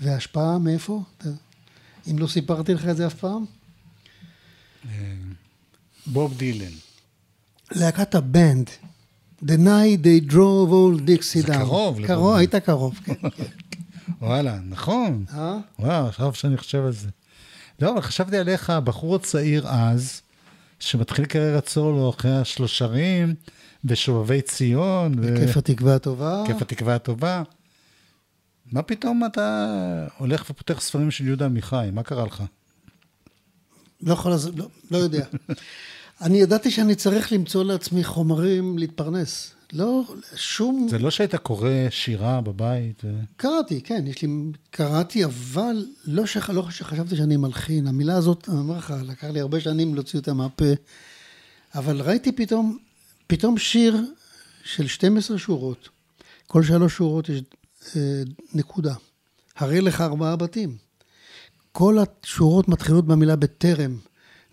והשפעה 0.02 0.58
מאיפה? 0.58 1.02
אם 2.10 2.18
לא 2.18 2.26
סיפרתי 2.26 2.74
לך 2.74 2.88
את 2.88 2.96
זה 2.96 3.06
אף 3.06 3.14
פעם? 3.14 3.44
בוב 6.06 6.38
דילן. 6.38 6.72
להקת 7.72 8.14
הבנד, 8.14 8.70
The 9.42 9.58
night 9.58 10.02
they 10.02 10.20
drove 10.32 10.70
all 10.70 10.98
Dixie 11.08 11.46
זה 11.46 11.52
down. 11.54 11.58
קרוב 11.58 12.00
לבוב 12.00 12.06
קרוב, 12.06 12.26
דילן. 12.26 12.38
היית 12.38 12.54
קרוב, 12.54 13.00
כן. 13.04 13.14
וואלה, 14.22 14.58
נכון. 14.68 15.24
אה? 15.34 15.58
וואו, 15.78 16.06
עכשיו 16.06 16.34
שאני 16.34 16.56
חושב 16.56 16.84
על 16.84 16.92
זה. 16.92 17.08
לא, 17.80 17.92
אבל 17.92 18.00
חשבתי 18.00 18.36
עליך, 18.36 18.70
הבחור 18.70 19.16
הצעיר 19.16 19.68
אז, 19.68 20.22
שמתחיל 20.80 21.24
קריירת 21.24 21.68
סולו 21.68 22.10
אחרי 22.10 22.36
השלושרים, 22.36 23.34
ושובבי 23.84 24.42
ציון, 24.42 25.14
ו- 25.18 25.36
כיף 25.36 25.56
התקווה 25.56 25.94
הטובה. 25.94 26.44
כיף 26.46 26.62
התקווה 26.62 26.94
הטובה. 26.94 27.42
מה 28.72 28.82
פתאום 28.82 29.24
אתה 29.26 30.06
הולך 30.18 30.50
ופותח 30.50 30.80
ספרים 30.80 31.10
של 31.10 31.26
יהודה 31.26 31.44
עמיחי? 31.46 31.88
מה 31.92 32.02
קרה 32.02 32.26
לך? 32.26 32.42
לא 34.02 34.12
יכול 34.12 34.30
לעשות, 34.30 34.56
לא, 34.56 34.68
לא 34.90 34.98
יודע. 34.98 35.26
אני 36.22 36.38
ידעתי 36.38 36.70
שאני 36.70 36.94
צריך 36.94 37.32
למצוא 37.32 37.64
לעצמי 37.64 38.04
חומרים 38.04 38.78
להתפרנס. 38.78 39.54
לא, 39.74 40.04
שום... 40.34 40.86
זה 40.90 40.98
לא 40.98 41.10
שהיית 41.10 41.34
קורא 41.34 41.70
שירה 41.90 42.40
בבית? 42.40 43.02
קראתי, 43.36 43.80
כן, 43.80 44.04
יש 44.06 44.22
לי... 44.22 44.28
קראתי, 44.70 45.24
אבל 45.24 45.86
לא, 46.04 46.26
שח... 46.26 46.50
לא 46.50 46.70
שחשבתי 46.70 47.16
שאני 47.16 47.36
מלחין. 47.36 47.86
המילה 47.86 48.16
הזאת, 48.16 48.48
אני 48.48 48.58
אומר 48.58 48.78
לך, 48.78 48.94
לקח 49.06 49.24
לי 49.24 49.40
הרבה 49.40 49.60
שנים 49.60 49.94
להוציא 49.94 50.18
אותה 50.18 50.34
מהפה. 50.34 50.64
אבל 51.74 52.00
ראיתי 52.00 52.32
פתאום, 52.32 52.78
פתאום 53.26 53.58
שיר 53.58 53.96
של 54.64 54.86
12 54.86 55.38
שורות. 55.38 55.88
כל 56.46 56.62
שלוש 56.62 56.96
שורות 56.96 57.28
יש 57.28 57.42
אה, 57.96 58.22
נקודה. 58.54 58.94
הרי 59.56 59.80
לך 59.80 60.00
ארבעה 60.00 60.36
בתים. 60.36 60.76
כל 61.72 61.98
השורות 61.98 62.68
מתחילות 62.68 63.06
במילה 63.06 63.36
בטרם. 63.36 63.96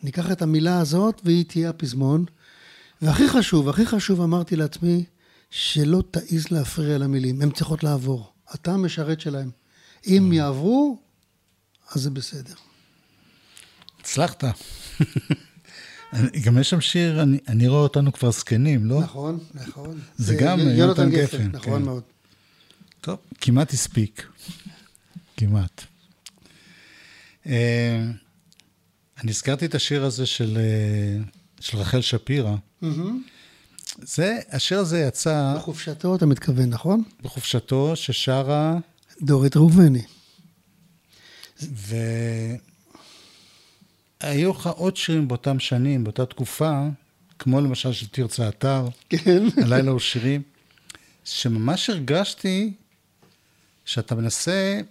ניקח 0.04 0.32
את 0.32 0.42
המילה 0.42 0.80
הזאת 0.80 1.22
והיא 1.24 1.46
תהיה 1.46 1.70
הפזמון. 1.70 2.26
והכי 3.02 3.28
חשוב, 3.28 3.70
הכי 3.70 3.86
חשוב, 3.86 4.22
אמרתי 4.22 4.56
לעצמי, 4.56 5.04
שלא 5.52 6.04
תעז 6.12 6.52
להפריע 6.52 6.98
למילים, 6.98 7.42
הן 7.42 7.52
צריכות 7.52 7.84
לעבור. 7.84 8.34
אתה 8.56 8.72
המשרת 8.72 9.22
שלהם. 9.22 9.50
אם 10.08 10.32
יעברו, 10.34 11.00
אז 11.92 12.02
זה 12.02 12.10
בסדר. 12.10 12.54
הצלחת. 14.00 14.44
גם 16.46 16.58
יש 16.58 16.70
שם 16.70 16.82
שיר, 16.82 17.22
אני, 17.22 17.38
אני 17.48 17.68
רואה 17.68 17.82
אותנו 17.82 18.14
כבר 18.14 18.32
זקנים, 18.32 18.86
לא? 18.86 19.00
נכון, 19.02 19.40
נכון. 19.54 20.00
זה 20.18 20.36
גם 20.36 20.60
יונתן 20.60 21.10
גפן, 21.10 21.48
נכון 21.52 21.80
כן. 21.80 21.86
מאוד. 21.86 22.04
טוב, 23.02 23.18
כמעט 23.42 23.74
הספיק. 23.74 24.28
כמעט. 25.38 25.86
אה, 27.46 28.04
אני 29.22 29.32
הזכרתי 29.32 29.66
את 29.66 29.76
השיר 29.76 30.06
הזה 30.06 30.26
של, 30.26 30.58
אה, 30.58 31.24
של 31.60 31.78
רחל 31.78 32.02
שפירא. 32.02 32.56
מהמם. 32.82 33.24
זה, 34.04 34.40
השיר 34.50 34.80
הזה 34.80 35.00
יצא 35.00 35.54
בחופשתו 35.58 36.16
אתה 36.16 36.26
מתכוון, 36.26 36.70
נכון? 36.70 37.04
בחופשתו 37.22 37.96
ששרה, 37.96 38.78
דורית 39.22 39.56
ראובני. 39.58 40.02
והיו 44.22 44.52
לך 44.52 44.68
עוד 44.68 44.98
שירים 44.98 45.28
באותם 45.28 45.60
שנים, 45.60 46.04
באותה 46.04 46.26
תקופה, 46.26 46.88
כמו 47.40 47.62
למשל 47.62 47.94
של 47.94 48.08
תרצה 48.08 48.50
אתר, 48.50 48.88
כן. 49.10 49.44
הלילה 49.64 49.92
הוא 49.92 50.00
שירים, 50.00 50.42
שממש 51.24 51.90
הרגשתי 51.90 52.74
שאתה 53.86 54.16
מנסה, 54.16 54.82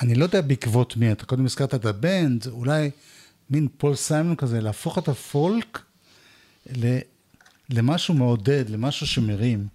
אני 0.00 0.14
לא 0.14 0.24
יודע 0.24 0.40
בעקבות 0.40 0.96
מי, 0.96 1.12
אתה 1.12 1.24
קודם 1.26 1.44
הזכרת 1.44 1.74
את 1.74 1.84
הבנד, 1.84 2.46
אולי 2.46 2.90
מין 3.50 3.68
פול 3.76 3.94
סיימון 3.94 4.36
כזה, 4.36 4.60
להפוך 4.60 4.98
את 4.98 5.08
הפולק 5.08 5.82
ל- 6.76 6.98
למשהו 7.70 8.14
מעודד, 8.14 8.64
למשהו 8.68 9.06
שמרים. 9.06 9.66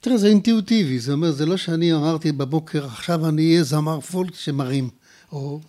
תראה, 0.00 0.18
זה 0.18 0.26
אינטואיטיבי, 0.26 0.98
זה 0.98 1.12
אומר, 1.12 1.30
זה 1.30 1.46
לא 1.46 1.56
שאני 1.56 1.94
אמרתי 1.94 2.32
בבוקר, 2.32 2.86
עכשיו 2.86 3.28
אני 3.28 3.50
אהיה 3.50 3.62
זמר 3.62 4.00
פולק 4.00 4.34
שמרים, 4.34 4.90
או... 5.32 5.60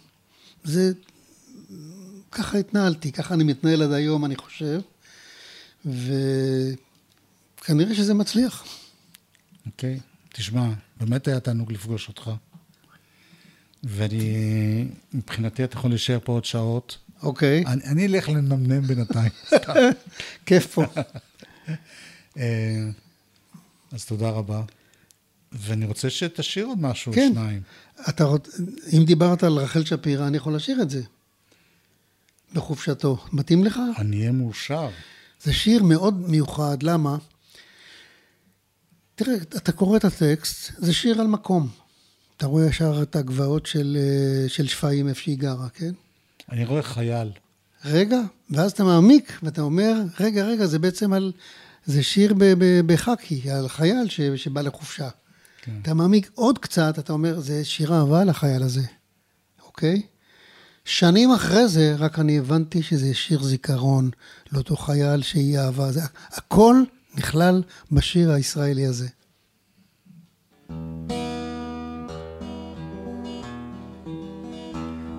זה... 0.64 0.92
ככה 2.32 2.58
התנהלתי, 2.58 3.12
ככה 3.12 3.34
אני 3.34 3.44
מתנהל 3.44 3.82
עד 3.82 3.92
היום, 3.92 4.26
אני 4.26 4.36
חושב, 4.36 4.82
וכנראה 5.86 6.76
שזה 7.96 8.14
מצליח. 8.14 8.66
אוקיי? 9.66 10.00
תשמע, 10.30 10.70
באמת 11.00 11.28
היה 11.28 11.40
תענוג 11.40 11.72
לפגוש 11.72 12.08
אותך. 12.08 12.32
ואני, 13.84 14.88
מבחינתי 15.14 15.64
אתה 15.64 15.78
יכול 15.78 15.92
להישאר 15.92 16.20
פה 16.24 16.32
עוד 16.32 16.46
שעות. 16.46 16.98
אוקיי, 17.24 17.64
אני, 17.66 17.84
אני 17.84 18.06
אלך 18.06 18.30
לנמנם 18.30 18.82
בינתיים. 18.82 19.32
כיף 20.46 20.74
פה. 20.74 20.84
אה, 22.38 22.90
אז 23.92 24.06
תודה 24.06 24.30
רבה. 24.30 24.62
ואני 25.52 25.86
רוצה 25.86 26.10
שתשאיר 26.10 26.66
עוד 26.66 26.82
משהו, 26.82 27.14
כן. 27.14 27.30
שניים. 27.34 27.62
אתה 28.10 28.24
רוצ... 28.24 28.48
אם 28.94 29.06
דיברת 29.06 29.44
על 29.44 29.54
רחל 29.54 29.86
שפירא, 29.86 30.28
אני 30.28 30.38
יכול 30.38 30.56
לשיר 30.56 30.82
את 30.82 30.90
זה. 30.90 31.02
בחופשתו. 32.54 33.26
מתאים 33.34 33.64
לך? 33.64 33.80
אני 33.98 34.20
אהיה 34.20 34.32
מאושר. 34.32 34.90
זה 35.42 35.54
שיר 35.54 35.84
מאוד 35.84 36.30
מיוחד, 36.30 36.84
למה? 36.84 37.18
תראה, 39.16 39.36
אתה 39.36 39.72
קורא 39.72 39.98
את 39.98 40.06
הטקסט, 40.06 40.72
זה 40.78 40.94
שיר 40.94 41.22
על 41.22 41.28
מקום. 41.28 41.70
אתה 42.38 42.46
רואה 42.46 42.66
ישר 42.66 43.00
את 43.02 43.16
הגבעות 43.16 43.66
של, 43.66 43.98
אה, 44.00 44.50
של 44.50 44.68
שפיים, 44.68 45.08
איפה 45.08 45.22
שהיא 45.22 45.38
גרה, 45.38 45.70
כן? 45.70 45.92
אני 46.52 46.66
רואה 46.66 46.84
חייל. 46.84 47.32
רגע, 47.86 48.20
ואז 48.50 48.72
אתה 48.72 48.84
מעמיק, 48.84 49.40
ואתה 49.44 49.62
אומר, 49.62 49.94
רגע, 50.20 50.46
רגע, 50.46 50.66
זה 50.66 50.80
בעצם 50.80 51.14
על... 51.14 51.32
זה 51.86 52.04
שיר 52.04 52.34
בחאקי, 52.86 53.52
על 53.52 53.68
חייל 53.68 54.10
ש, 54.10 54.22
שבא 54.22 54.62
לחופשה. 54.62 55.10
כן. 55.62 55.72
אתה 55.82 55.94
מעמיק 55.94 56.32
עוד 56.34 56.58
קצת, 56.58 57.00
אתה 57.00 57.14
אומר, 57.14 57.40
זה 57.40 57.66
שיר 57.66 57.94
אהבה 57.94 58.24
לחייל 58.24 58.64
הזה, 58.64 58.82
אוקיי? 59.66 60.02
שנים 60.86 61.32
אחרי 61.32 61.68
זה, 61.68 61.96
רק 61.98 62.20
אני 62.20 62.38
הבנתי 62.38 62.84
שזה 62.84 63.14
שיר 63.14 63.44
זיכרון 63.44 64.10
לאותו 64.52 64.76
חייל 64.76 65.22
שהיא 65.22 65.60
אהבה. 65.60 65.92
זה, 65.92 66.02
הכל 66.32 66.84
נכלל 67.16 67.64
בשיר 67.92 68.32
הישראלי 68.32 68.86
הזה. 68.86 69.08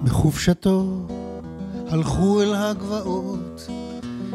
בחופשתו 0.04 1.07
הלכו 1.89 2.43
אל 2.43 2.55
הגבעות, 2.55 3.68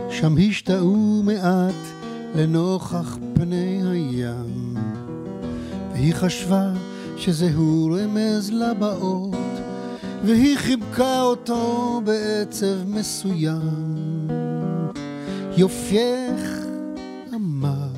שם 0.10 0.36
השתאו 0.50 1.24
מעט 1.24 1.74
לנוכח 2.36 3.18
פני 3.34 3.82
הים. 3.92 4.76
והיא 5.92 6.14
חשבה 6.14 6.74
שזהו 7.18 7.90
רמז 7.92 8.52
לבאות, 8.52 9.36
והיא 10.24 10.58
חיבקה 10.58 11.22
אותו 11.22 12.02
בעצב 12.06 12.88
מסוים. 12.88 14.28
יופייך, 15.58 16.66
אמר, 17.36 17.90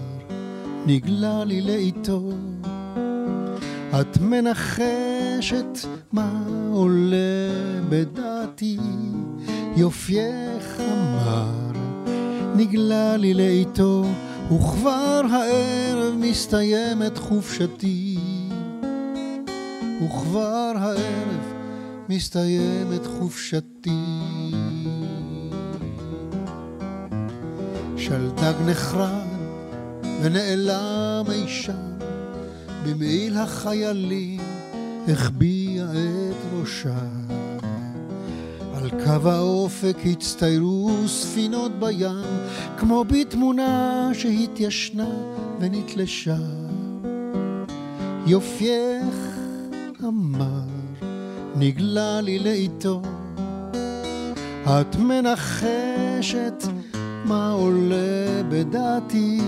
נגלה 0.86 1.43
לי 1.43 1.62
לאיתו, 1.62 2.30
את 4.01 4.18
מנחשת 4.22 5.88
מה 6.12 6.43
עולה 6.72 7.49
בדעתי, 7.89 8.78
יופייך 9.78 10.80
אמר, 10.80 11.51
נגלה 12.55 13.17
לי 13.17 13.34
לאיתו, 13.34 14.05
וכבר 14.51 15.21
הערב 15.32 16.13
מסתיימת 16.17 17.17
חופשתי, 17.17 18.17
וכבר 20.05 20.74
הערב 20.76 21.53
מסתיימת 22.09 23.05
חופשתי. 23.19 24.05
שלדג 27.97 28.53
נחרד 28.65 29.28
ונעלם 30.21 31.26
אי 31.32 31.47
שם 31.47 31.97
במעיל 32.86 33.38
החיילים 33.38 34.39
החביאה 35.07 35.91
את 35.91 36.36
ראשה. 36.53 37.33
על 38.84 38.90
קו 38.90 39.30
האופק 39.30 39.98
הצטיירו 40.06 40.92
ספינות 41.08 41.72
בים, 41.80 42.38
כמו 42.78 43.04
בתמונה 43.04 44.10
שהתיישנה 44.14 45.10
ונתלשה. 45.60 46.38
יופייך, 48.28 49.38
אמר, 50.04 50.68
נגלה 51.56 52.22
לי 52.22 52.40
לאיתו, 52.40 53.02
את 54.66 54.96
מנחשת 54.96 56.64
מה 57.26 57.52
עולה 57.52 58.44
בדעתי, 58.50 59.40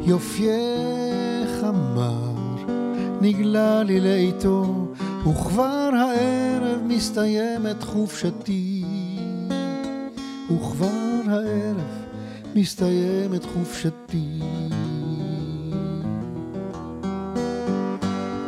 יופייך, 0.00 1.64
אמר. 1.68 2.36
נגלה 3.20 3.82
לי 3.82 4.00
לאיתו, 4.00 4.86
וכבר 5.26 5.90
הערב 5.94 6.80
מסתיימת 6.86 7.82
חופשתי. 7.82 8.75
וכבר 10.50 11.30
הערב 11.30 12.06
מסתיימת 12.54 13.44
חופשתי. 13.44 14.40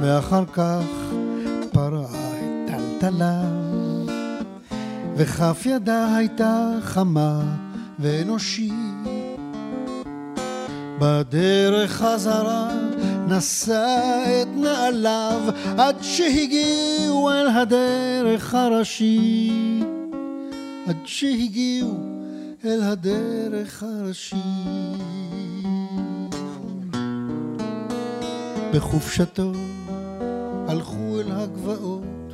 ואחר 0.00 0.44
כך 0.52 0.84
פרעה 1.72 2.32
טלטלה, 2.66 3.42
וכף 5.16 5.62
ידה 5.66 6.16
הייתה 6.16 6.70
חמה 6.80 7.42
ואנושית. 7.98 8.72
בדרך 10.98 11.92
חזרה 11.92 12.68
נשא 13.28 13.86
את 14.42 14.48
נעליו 14.56 15.40
עד 15.78 15.96
שהגיעו 16.02 17.30
אל 17.30 17.48
הדרך 17.48 18.54
הראשי. 18.54 19.77
עד 20.88 20.96
שהגיעו 21.04 21.94
אל 22.64 22.82
הדרך 22.82 23.82
הראשי. 23.82 24.36
בחופשתו 28.74 29.52
הלכו 30.68 31.20
אל 31.20 31.32
הגבעות, 31.32 32.32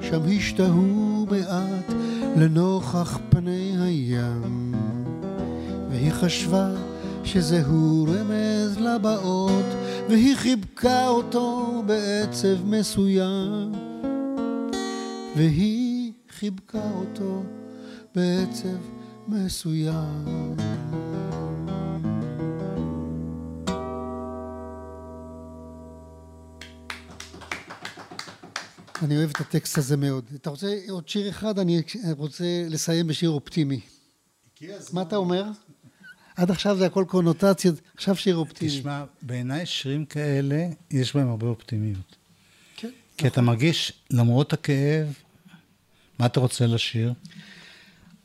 שם 0.00 0.20
השתהו 0.36 1.26
מעט 1.30 1.92
לנוכח 2.36 3.18
פני 3.30 3.76
הים, 3.78 4.74
והיא 5.90 6.12
חשבה 6.12 6.70
שזהו 7.24 8.06
רמז 8.08 8.78
לבאות, 8.78 9.66
והיא 10.08 10.36
חיבקה 10.36 11.08
אותו 11.08 11.82
בעצב 11.86 12.64
מסוים. 12.64 13.72
והיא 15.36 16.12
חיבקה 16.38 16.90
אותו 16.94 17.42
בעצב 18.16 18.76
מסוים. 19.28 20.56
אני 29.02 29.16
אוהב 29.16 29.30
את 29.30 29.40
הטקסט 29.40 29.78
הזה 29.78 29.96
מאוד. 29.96 30.24
אתה 30.34 30.50
רוצה 30.50 30.78
עוד 30.88 31.08
שיר 31.08 31.28
אחד? 31.28 31.58
אני 31.58 31.82
רוצה 32.16 32.44
לסיים 32.68 33.06
בשיר 33.06 33.30
אופטימי. 33.30 33.80
מה 34.92 35.02
אתה 35.02 35.16
אומר? 35.16 35.44
עד 36.36 36.50
עכשיו 36.50 36.76
זה 36.76 36.86
הכל 36.86 37.04
קונוטציות, 37.08 37.80
עכשיו 37.94 38.16
שיר 38.16 38.36
אופטימי. 38.36 38.70
תשמע, 38.70 39.04
בעיניי 39.22 39.66
שירים 39.66 40.04
כאלה, 40.04 40.66
יש 40.90 41.16
בהם 41.16 41.28
הרבה 41.28 41.46
אופטימיות. 41.46 42.16
כן. 42.76 42.90
כי 43.18 43.26
אתה 43.26 43.40
מרגיש, 43.40 43.92
למרות 44.10 44.52
הכאב, 44.52 45.14
מה 46.18 46.26
אתה 46.26 46.40
רוצה 46.40 46.66
לשיר? 46.66 47.12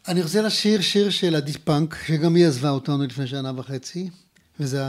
אני 0.08 0.22
רוצה 0.22 0.42
לשיר 0.42 0.82
שיר 0.82 1.10
של 1.10 1.36
עדי 1.36 1.54
פאנק, 1.54 1.98
שגם 2.08 2.36
היא 2.36 2.48
עזבה 2.48 2.70
אותנו 2.70 3.04
לפני 3.04 3.28
שנה 3.28 3.52
וחצי, 3.56 4.10
וזה 4.60 4.84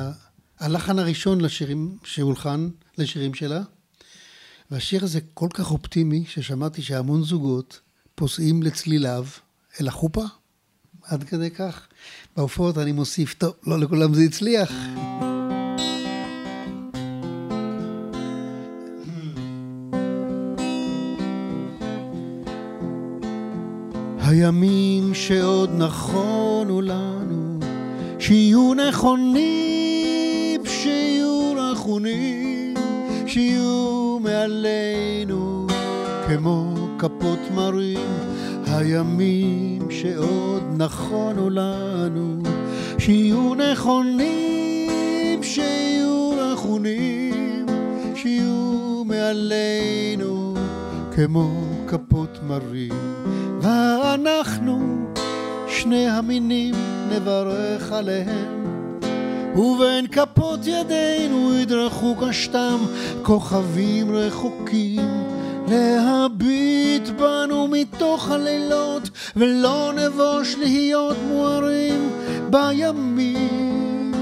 הלחן 0.61 0.99
הראשון 0.99 1.41
לשירים, 1.41 1.97
שהולחן 2.05 2.69
לשירים 2.99 3.35
שלה. 3.35 3.63
והשיר 4.71 5.05
הזה 5.05 5.21
כל 5.35 5.49
כך 5.55 5.71
אופטימי, 5.71 6.25
ששמעתי 6.29 6.83
שהמון 6.83 7.23
זוגות 7.23 7.81
פוסעים 8.15 8.63
לצליליו 8.63 9.27
אל 9.81 9.89
החופה, 9.89 10.25
עד 11.03 11.25
כדי 11.25 11.51
כך. 11.51 11.89
בהופעות 12.37 12.79
אני 12.79 12.93
מוסיף, 12.93 13.35
טוב, 13.35 13.55
לא 13.67 13.79
לכולם 13.81 14.15
זה 14.15 14.23
הצליח. 14.23 14.73
הימים 24.33 25.15
שעוד 25.15 25.71
נכונו 25.79 26.83
לנו, 26.83 27.59
שיהיו 28.19 28.75
נכונים, 28.75 30.67
שיהיו 30.67 31.55
נכונים, 31.55 32.75
שיהיו 33.27 34.19
מעלינו 34.21 35.67
כמו 36.27 36.75
כפות 36.99 37.39
מרים. 37.55 37.99
הימים 38.67 39.91
שעוד 39.91 40.63
נכונו 40.77 41.51
לנו, 41.51 42.43
שיהיו 42.99 43.55
נכונים, 43.55 45.43
שיהיו 45.43 46.31
נכונים, 46.53 47.67
שיהיו 48.15 49.03
מעלינו 49.07 50.55
כמו 51.15 51.51
כפות 51.87 52.39
מרים. 52.49 53.32
ואנחנו, 53.63 55.07
שני 55.69 56.09
המינים, 56.09 56.75
נברך 57.11 57.93
עליהם. 57.93 58.63
ובין 59.57 60.07
כפות 60.07 60.61
ידינו 60.67 61.55
ידרכו 61.55 62.17
קשתם 62.21 62.77
כוכבים 63.23 64.17
רחוקים. 64.17 65.01
להביט 65.69 67.09
בנו 67.09 67.69
מתוך 67.69 68.31
הלילות 68.31 69.11
ולא 69.37 69.93
נבוש 69.97 70.57
להיות 70.59 71.17
מוארים. 71.29 72.11
בימים, 72.51 74.13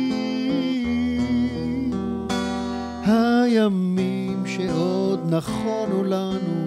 הימים 3.06 4.44
שעוד 4.46 5.34
נכונו 5.34 6.04
לנו 6.04 6.63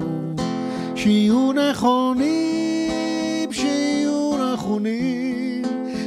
שיהיו 0.98 1.52
נכונים, 1.54 3.54
שיהיו 3.54 4.54
נכונים, 4.54 5.62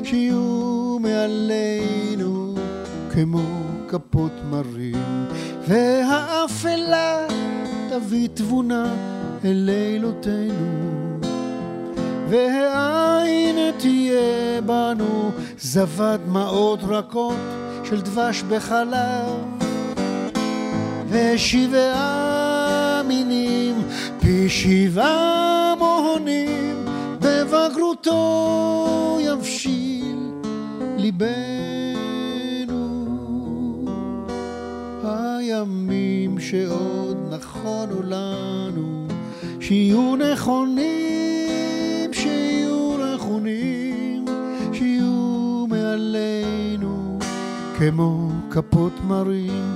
שיהיו 0.05 0.97
מעלינו 1.01 2.55
כמו 3.12 3.43
כפות 3.88 4.32
מרים, 4.51 5.26
והאפלה 5.68 7.26
תביא 7.91 8.28
תבונה 8.34 8.95
אל 9.45 9.53
לילותינו. 9.53 11.20
והעין 12.28 13.57
תהיה 13.78 14.61
בנו 14.66 15.30
זבת 15.59 16.20
דמעות 16.26 16.80
רכות 16.82 17.36
של 17.84 18.01
דבש 18.01 18.43
בחלב 18.43 19.28
ושבעה 21.09 22.39
שבעה 24.51 25.74
מוהנים 25.78 26.84
בבגרותו 27.20 28.18
יבשיל 29.20 30.32
ליבנו. 30.96 31.51
הימים 35.05 36.40
שעוד 36.40 37.34
נכונו 37.34 38.03
לנו 38.03 39.07
שיהיו 39.61 40.16
נכונים 40.16 42.12
שיהיו 42.12 42.96
נכונים 43.14 44.24
שיהיו 44.72 45.66
מעלינו 45.68 47.18
כמו 47.78 48.28
כפות 48.51 48.92
מרים 49.09 49.74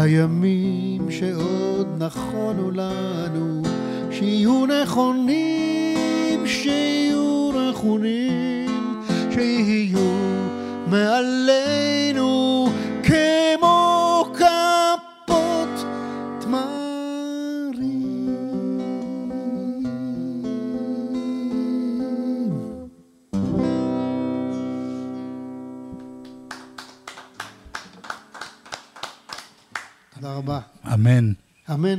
הימים 0.00 1.10
שעוד 1.10 2.02
נכונו 2.02 2.70
לנו 2.70 3.62
שיהיו 4.10 4.66
נכונים, 4.66 6.46
שיהיו 6.46 7.50
נכונים, 7.52 9.02
שיהיו 9.30 10.12
מעלינו 10.86 12.68
רבה. 30.40 30.60
אמן. 30.94 31.32
אמן. 31.70 31.98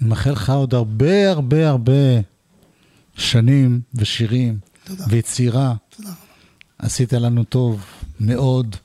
אני 0.00 0.08
מאחל 0.08 0.30
לך 0.30 0.50
עוד 0.50 0.74
הרבה 0.74 1.30
הרבה 1.30 1.68
הרבה 1.68 2.20
שנים 3.14 3.80
ושירים 3.94 4.58
תודה. 4.84 5.04
ויצירה. 5.08 5.74
תודה 5.96 6.08
רבה. 6.08 6.18
עשית 6.78 7.12
לנו 7.12 7.44
טוב 7.44 7.84
מאוד. 8.20 8.76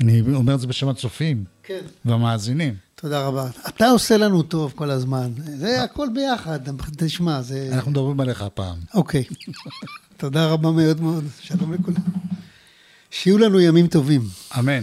אני 0.00 0.20
אומר 0.34 0.54
את 0.54 0.60
זה 0.60 0.66
בשם 0.66 0.88
הצופים 0.88 1.44
כן. 1.62 1.80
והמאזינים. 2.04 2.74
תודה 2.94 3.26
רבה. 3.26 3.48
אתה 3.68 3.88
עושה 3.88 4.16
לנו 4.16 4.42
טוב 4.42 4.72
כל 4.76 4.90
הזמן. 4.90 5.32
זה 5.58 5.82
הכל 5.82 6.08
ביחד, 6.14 6.58
תשמע, 6.96 7.42
זה... 7.42 7.68
אנחנו 7.72 7.90
מדברים 7.90 8.20
עליך 8.20 8.42
הפעם. 8.42 8.78
אוקיי. 8.94 9.24
תודה 10.16 10.46
רבה 10.46 10.70
מאוד 10.70 11.00
מאוד. 11.00 11.24
שלום 11.40 11.72
לכולם. 11.72 12.02
שיהיו 13.10 13.38
לנו 13.38 13.60
ימים 13.60 13.86
טובים. 13.86 14.22
אמן. 14.58 14.82